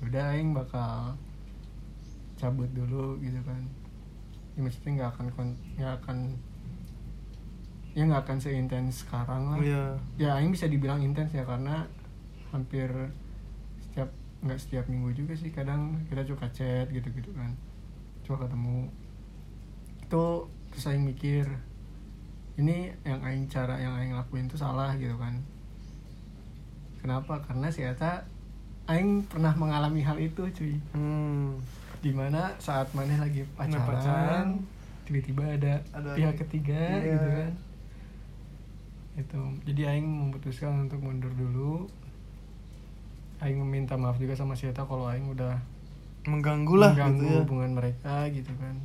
[0.00, 1.18] udah Aing bakal
[2.36, 3.60] cabut dulu gitu kan
[4.54, 5.24] ya, maksudnya nggak akan
[5.74, 6.16] nggak akan
[7.90, 9.58] ya nggak akan seintens sekarang lah.
[9.58, 9.84] Iya.
[10.14, 11.86] Ya Aing bisa dibilang intens ya karena
[12.54, 12.86] hampir
[13.82, 14.10] setiap
[14.40, 17.50] nggak setiap minggu juga sih kadang kita suka chat gitu gitu kan.
[18.22, 18.86] Coba ketemu.
[20.06, 21.50] Itu terus Aing mikir
[22.54, 25.34] ini yang Aing cara yang Aing lakuin itu salah gitu kan.
[27.02, 27.42] Kenapa?
[27.42, 28.22] Karena si Eta
[28.86, 30.74] Aing pernah mengalami hal itu cuy.
[30.94, 31.58] Hmm.
[32.00, 34.56] di mana saat maneh lagi pacaran,
[35.04, 37.12] tiba-tiba ada, Ada pihak ketiga Iya.
[37.12, 37.52] gitu kan
[39.18, 39.42] itu.
[39.66, 41.88] Jadi Aing memutuskan untuk mundur dulu.
[43.40, 45.56] Aing meminta maaf juga sama si Eta kalau Aing udah
[46.28, 47.40] mengganggu lah mengganggu gitu ya.
[47.42, 48.76] hubungan mereka gitu kan.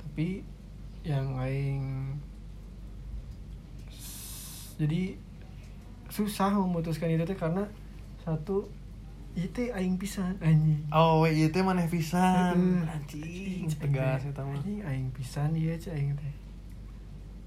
[0.00, 0.46] Tapi
[1.02, 2.14] yang Aing
[4.74, 5.14] jadi
[6.10, 7.66] susah memutuskan itu teh karena
[8.22, 8.66] satu
[9.34, 10.86] itu Aing pisan anjing.
[10.94, 12.86] Oh iya teh maneh pisan.
[12.86, 14.54] Anjing tegas eta mah.
[14.54, 16.34] Anjing aing pisan iya cek aing teh.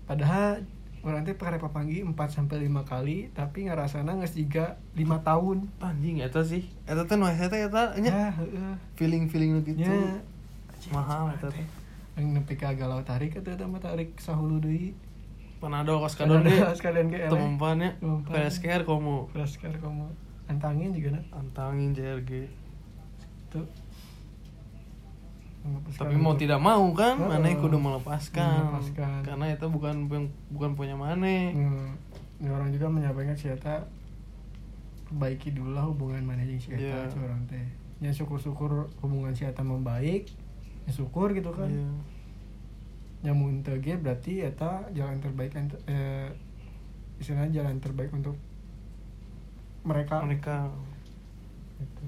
[0.04, 0.68] Padahal
[1.08, 5.58] orang teh pake panggi 4 sampai 5 kali tapi ngarasana geus jiga 5 tahun.
[5.80, 8.76] anjing eta sih eta teh nu eta eta nya Ya, heeh.
[8.94, 10.20] feeling feeling gitu Ya.
[10.90, 11.64] mahal eta teh
[12.14, 14.92] Aing nepi ka galau tarik eta teh mah tarik sahulu deui.
[15.58, 18.34] panado kos kadon deh sekalian ge temumpannya Temumpan.
[18.36, 20.06] PSKR komo Raskar kamu
[20.46, 21.22] antangin juga na.
[21.32, 22.46] antangin JRG
[23.48, 23.64] Tuh.
[25.94, 27.30] Tapi mau tidak mau kan Heeh.
[27.30, 28.72] maneh kudu melepaskan.
[28.72, 29.20] Melepaskan.
[29.24, 30.08] karena itu bukan
[30.52, 31.96] bukan, punya maneh Hmm,
[32.38, 33.84] ini orang juga menyampaikan si Eta
[35.08, 37.08] perbaiki dulu lah hubungan mana jeung si Eta Iya.
[37.08, 37.24] yeah.
[37.24, 37.66] orang teh.
[37.98, 40.28] Ya syukur-syukur hubungan si Eta membaik.
[40.86, 41.72] Ya syukur gitu kan.
[41.72, 41.92] Iya.
[43.26, 45.56] Ya mun teu ge berarti Eta jalan terbaik
[45.88, 46.30] eh,
[47.18, 48.38] istilahnya jalan terbaik untuk
[49.82, 50.20] mereka.
[50.22, 50.68] mereka
[51.78, 52.04] Gitu.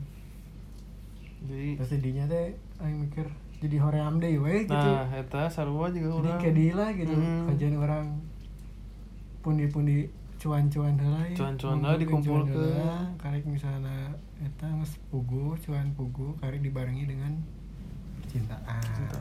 [1.46, 3.30] jadi Terus jadinya teh aing mikir
[3.60, 4.72] jadi hoream deui we gitu.
[4.72, 7.44] nah eta sarua juga jadi orang lah gitu Hmm.
[7.52, 8.06] kajian orang
[9.40, 10.08] pundi-pundi
[10.40, 11.20] cuan-cuan heula.
[11.36, 13.20] Cuan-cuan heula dikumpulkeun.
[13.20, 17.36] Karek misalnya eta geus pugu cuan pugu karek dibarengi dengan
[18.32, 19.20] cintaan Cinta.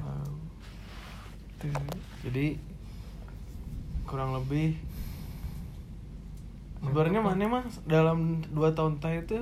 [1.59, 1.75] Tuh.
[2.23, 2.55] jadi
[4.07, 4.79] kurang lebih
[6.79, 9.39] sebenarnya mana mah dalam dua tahun terakhir itu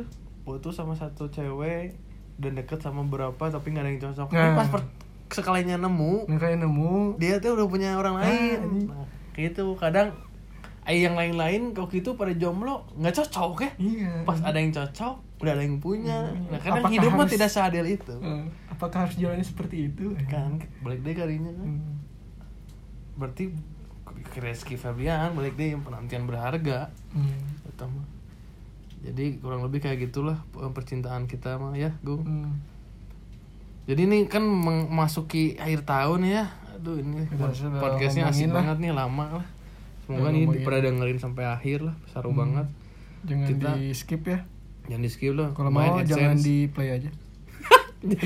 [0.49, 1.93] putus sama satu cewek
[2.37, 4.29] dan deket sama berapa tapi nggak ada yang cocok.
[4.29, 4.55] Tapi Nah.
[4.55, 4.91] pas per-
[5.29, 7.17] sekalinya nemu Nah, kayak nemu.
[7.17, 8.87] dia tuh udah punya orang Ah, lain.
[8.87, 9.03] nah,
[9.35, 9.75] gitu.
[9.75, 10.15] Kadang
[10.85, 13.71] eh yang lain-lain kok gitu pada jomblo nggak cocok ya?
[13.77, 14.13] Iya.
[14.23, 16.19] Pas ada yang cocok udah ada yang punya.
[16.25, 16.47] Hmm.
[16.47, 18.15] nah kadang Apakah hidup mah harus- tidak seadil itu.
[18.17, 20.15] Eh, apakah harus jalannya seperti itu?
[20.25, 21.97] Kan balik deh kalinya kan Hmm.
[23.15, 23.51] berarti
[24.27, 26.89] ke Rizky Febrian balik deh yang penantian berharga.
[27.11, 27.35] Hmm.
[27.67, 28.01] utama
[28.99, 32.53] jadi kurang lebih kayak gitulah eh, percintaan kita mah ya Gung Hmm.
[33.85, 38.61] jadi ini kan memasuki akhir tahun ya aduh ini Udah, podcastnya asik lah.
[38.61, 39.47] banget nih lama lah
[40.03, 42.41] semoga Udah nih pada dengerin sampai akhir lah seru Hmm.
[42.41, 42.67] banget
[43.25, 44.39] jangan Kita- di skip ya
[44.87, 46.11] jangan di skip lah kalau mau AdSense.
[46.13, 47.11] jangan di play aja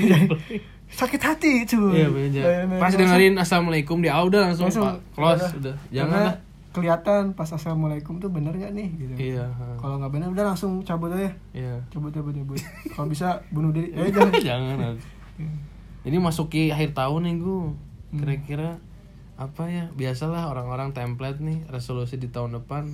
[0.91, 2.43] sakit hati cuy Iya bener.
[2.77, 5.51] Pas dengerin assalamualaikum di audio langsung, Langsung, pak close udah.
[5.57, 5.75] udah.
[5.89, 6.35] Jangan lah.
[6.71, 9.45] Kelihatan pas assalamualaikum tuh bener nggak nih gitu Iya.
[9.75, 11.83] kalau nggak bener udah langsung cabut aja Iya.
[11.87, 12.55] cabut cabut cabut
[12.89, 14.75] kalau bisa bunuh diri eh jangan jangan.
[14.77, 14.97] Nat.
[16.01, 17.59] Ini masuki akhir tahun nih gue.
[17.61, 18.17] Hmm.
[18.17, 18.69] Kira-kira
[19.35, 19.85] apa ya?
[19.91, 22.89] Biasalah orang-orang template nih resolusi di tahun depan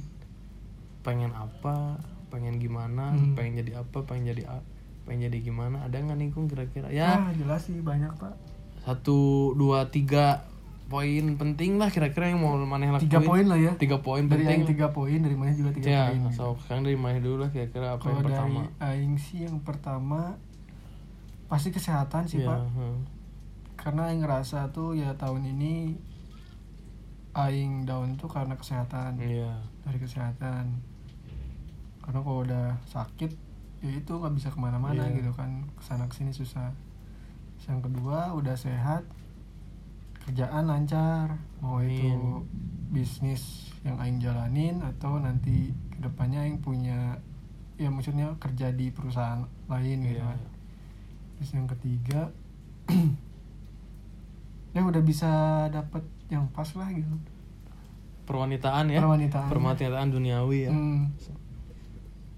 [1.02, 1.96] pengen apa,
[2.28, 3.32] pengen gimana, Hmm.
[3.32, 4.66] pengen jadi apa, pengen jadi a-
[5.04, 5.86] pengen jadi gimana?
[5.86, 6.88] Ada nggak nih Gung kira-kira?
[6.90, 8.36] Ya ah jelas sih banyak pak
[8.80, 10.48] satu dua tiga
[10.88, 13.04] poin penting lah kira-kira yang mau maneh lakuin.
[13.04, 14.52] tiga poin lah ya Tiga poin dari penting.
[14.54, 17.50] aing tiga poin dari mana juga tiga Ya, poin so sekarang dari mana dulu lah
[17.50, 18.60] kira-kira apa yang dari pertama?
[18.82, 20.40] aing sih yang pertama
[21.46, 22.98] pasti kesehatan sih Iya, pak hmm.
[23.76, 26.00] karena aing ngerasa tuh ya tahun ini
[27.34, 29.60] aing down tuh karena kesehatan Iya.
[29.82, 30.72] dari kesehatan
[32.00, 33.32] karena kalau udah sakit
[33.78, 35.18] ya itu nggak bisa ke mana-mana Iya.
[35.18, 36.72] gitu kan ke sana ke sini susah
[37.62, 39.04] yang kedua udah sehat
[40.28, 42.44] kerjaan lancar mau itu
[42.92, 47.16] bisnis yang aing jalanin atau nanti ke depannya aing punya
[47.76, 50.28] ya maksudnya kerja di perusahaan lain gitu Iya.
[50.28, 50.40] kan
[51.38, 52.22] terus yang ketiga
[54.76, 55.32] ya udah bisa
[55.70, 57.16] dapat yang pas lah gitu
[58.28, 59.00] Perwanitaan ya.
[59.00, 59.48] Perwanitaan.
[59.48, 60.72] Perwanitaan duniawi ya.
[60.76, 61.16] Hmm.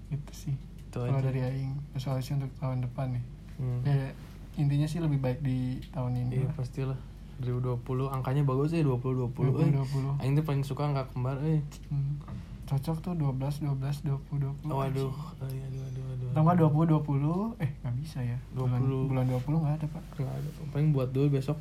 [0.06, 0.54] Itu sih.
[0.78, 1.26] Itu Kalau aja.
[1.26, 3.24] dari aing resolusi untuk tahun depan nih.
[3.58, 3.82] Hmm.
[3.82, 4.14] Ya,
[4.54, 6.54] intinya sih lebih baik di tahun ini iya lah.
[6.54, 7.00] pastilah
[7.40, 9.70] 2020 angkanya bagus ya 20 20 eh.
[9.72, 10.20] 20.
[10.20, 11.64] aing tuh paling suka angka kembar eh.
[11.88, 12.20] Hmm.
[12.68, 17.58] cocok tuh 12 12 20 20 waduh aduh aduh aduh aduh atau enggak 20 20
[17.58, 18.38] eh nggak bisa ya.
[18.54, 19.10] Bulan 20.
[19.10, 20.04] bulan 20 nggak ada pak.
[20.14, 21.58] Nggak ada paling buat dulu besok.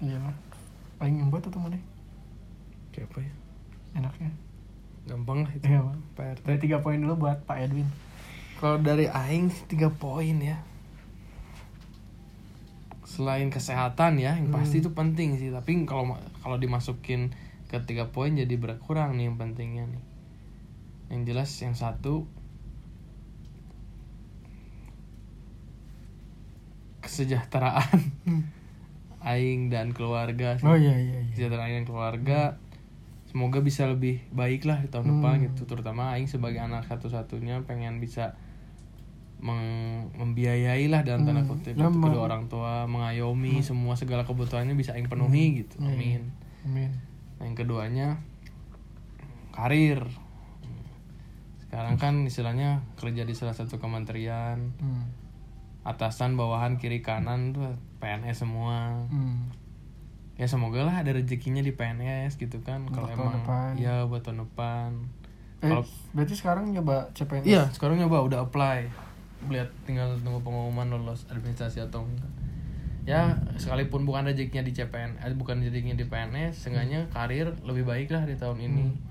[0.00, 0.36] Iya lah.
[0.96, 1.76] Paling yang buat atau mana?
[2.96, 3.32] Kayak apa ya?
[4.00, 4.30] Enaknya.
[5.04, 5.64] Gampang lah itu.
[5.68, 5.96] Iya pak.
[6.16, 7.88] PRT dari tiga poin dulu buat Pak Edwin.
[8.56, 10.56] Kalau dari aing sih tiga poin ya
[13.20, 14.82] selain kesehatan ya yang pasti Hmm.
[14.82, 15.52] itu penting sih.
[15.52, 17.36] Tapi kalau kalau dimasukin
[17.68, 20.02] ke tiga poin jadi berkurang nih yang pentingnya nih.
[21.12, 22.24] Yang jelas yang satu
[27.00, 27.98] kesejahteraan.
[29.20, 30.56] Aing dan keluarga.
[30.56, 30.64] Sih.
[30.64, 31.30] oh iya iya iya.
[31.36, 32.40] Kesejahteraan aing dan keluarga.
[33.28, 35.44] Semoga bisa lebih baik lah di tahun depan Hmm.
[35.52, 35.62] gitu.
[35.68, 38.34] Terutama aing sebagai anak satu-satunya pengen bisa
[39.40, 41.50] membiayai lah dalam tanda Hmm.
[41.50, 45.76] kutip itu kedua orang tua mengayomi semua segala kebutuhannya bisa aing penuhi gitu.
[45.78, 45.94] Iya, iya.
[45.94, 46.22] amin.
[46.62, 46.90] Amin.
[47.36, 48.08] Nah, yang keduanya
[49.50, 50.00] karir.
[51.60, 54.72] Sekarang kan istilahnya kerja di salah satu kementerian.
[54.76, 55.04] Hmm.
[55.80, 59.00] atasan bawahan kiri kanan tuh PNS semua.
[59.08, 59.48] Hmm.
[60.36, 62.84] ya semoga lah ada rezekinya di PNS gitu kan.
[62.86, 63.70] Kalau tahun emang depan.
[63.76, 64.88] ya buat tahun depan.
[65.58, 68.88] Eh, Kalau- berarti sekarang nyoba CPNS iya sekarang nyoba udah apply
[69.46, 72.28] lihat tinggal tunggu pengumuman lolos administrasi atau enggak
[73.02, 78.08] ya sekalipun bukan rezekinya di CPN eh, bukan rezekinya di PNS seenggaknya karir lebih baik
[78.08, 79.08] lah di tahun ini Hmm.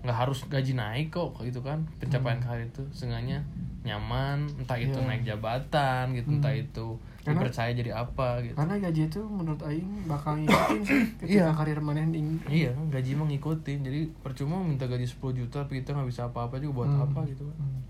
[0.00, 3.42] nggak harus gaji naik kok gitu kan pencapaian karir itu seenggaknya
[3.82, 5.08] nyaman entah itu Iya.
[5.08, 6.62] naik jabatan gitu entah Hmm.
[6.62, 6.86] itu
[7.18, 10.94] Karena- dipercaya jadi apa gitu karena gaji itu menurut Aing bakal ngikutin sih
[11.34, 11.50] Iya.
[11.50, 13.78] ketika karir mana tinggi Iya, gaji emang ngikutin.
[13.82, 17.04] Jadi percuma minta gaji 10 juta tapi kita nggak bisa apa-apa juga buat Hmm.
[17.04, 17.58] apa gitu kan.
[17.58, 17.82] Hmm.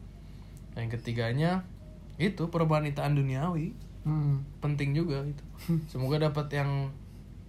[0.79, 1.67] Nah, yang ketiganya
[2.23, 3.75] itu perwanitaan duniawi
[4.07, 4.47] Hmm.
[4.63, 5.43] penting juga itu.
[5.91, 6.87] Semoga dapat yang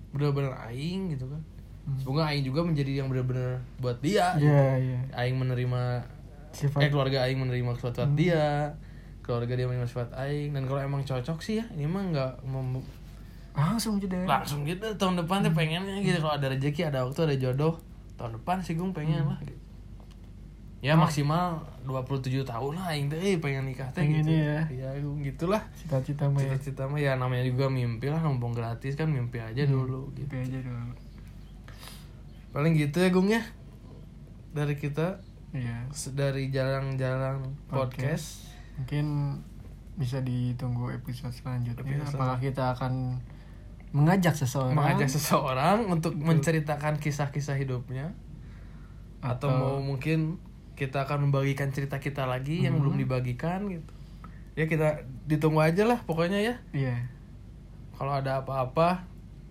[0.09, 1.37] benar-benar aing gitu kan.
[1.85, 1.97] Hmm.
[2.01, 4.33] Semoga aing juga menjadi yang benar-benar buat dia.
[4.33, 4.99] Iya, iya.
[5.13, 6.01] Aing menerima
[6.49, 8.73] Sifat eh keluarga aing menerima sifat dia.
[9.21, 12.81] Keluarga dia menerima sifat aing dan kalau emang cocok sih ya, ini mah nggak mem-
[13.53, 17.35] langsung jadi langsung gitu tahun depan tuh pengennya gitu kalau ada rezeki ada waktu ada
[17.37, 17.77] jodoh
[18.15, 19.68] tahun depan sih gue pengen lah gitu.
[20.79, 24.31] Ya maksimal 27 tahun lah aing teh eh, pengen nikah teh gitu.
[24.31, 24.63] ya.
[24.71, 25.59] ya gitulah.
[25.75, 26.55] Cita-cita mah ya.
[26.55, 30.55] cita-cita mah ya namanya juga mimpi lah mumpung gratis kan mimpi aja dulu gitu Gitu.
[30.55, 30.95] aja dulu.
[32.49, 33.43] Paling gitu ya Gung ya
[34.51, 35.19] dari kita.
[35.91, 38.47] Se- dari jalan-jalan podcast.
[38.77, 39.35] mungkin
[39.99, 43.19] bisa ditunggu episode selanjutnya Episode apakah kita akan
[43.91, 44.77] mengajak seseorang?
[44.77, 48.13] Mengajak seseorang untuk menceritakan kisah-kisah hidupnya?
[49.19, 50.39] Atau, mau mungkin
[50.79, 52.81] kita akan membagikan cerita kita lagi yang Hmm.
[52.81, 53.91] belum dibagikan gitu.
[54.55, 56.55] Ya kita ditunggu aja lah pokoknya ya.
[56.71, 56.95] Iya.
[57.93, 59.03] Kalau ada apa-apa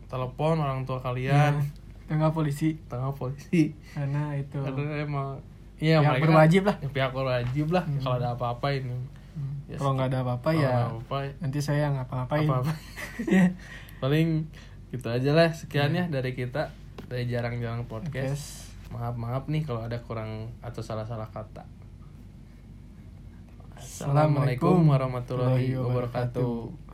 [0.06, 1.60] telepon orang tua kalian.
[2.06, 2.80] Tengah polisi.
[2.86, 3.76] Tengah polisi.
[3.92, 5.36] Karena itu karena emang
[5.76, 6.76] iya Pihak mereka berwajib lah.
[6.78, 8.00] ya, pihak berwajib lah Hmm.
[8.00, 8.96] kalau ada apa-apa ini.
[9.36, 9.54] Hmm.
[9.68, 12.72] Ya, kalau nggak ada apa-apa ya ada apa-apa nanti saya ngapa-ngapain apa-apa.
[13.22, 13.46] Iya.
[14.02, 14.28] paling
[14.88, 16.72] gitu aja lah sekian ya dari kita
[17.06, 18.32] dari jarang-jarang podcast.
[18.32, 18.44] Yes.
[18.88, 21.64] Maaf maaf nih kalau ada kurang atau salah-salah kata
[23.78, 26.87] Assalamualaikum warahmatullahi wabarakatuh.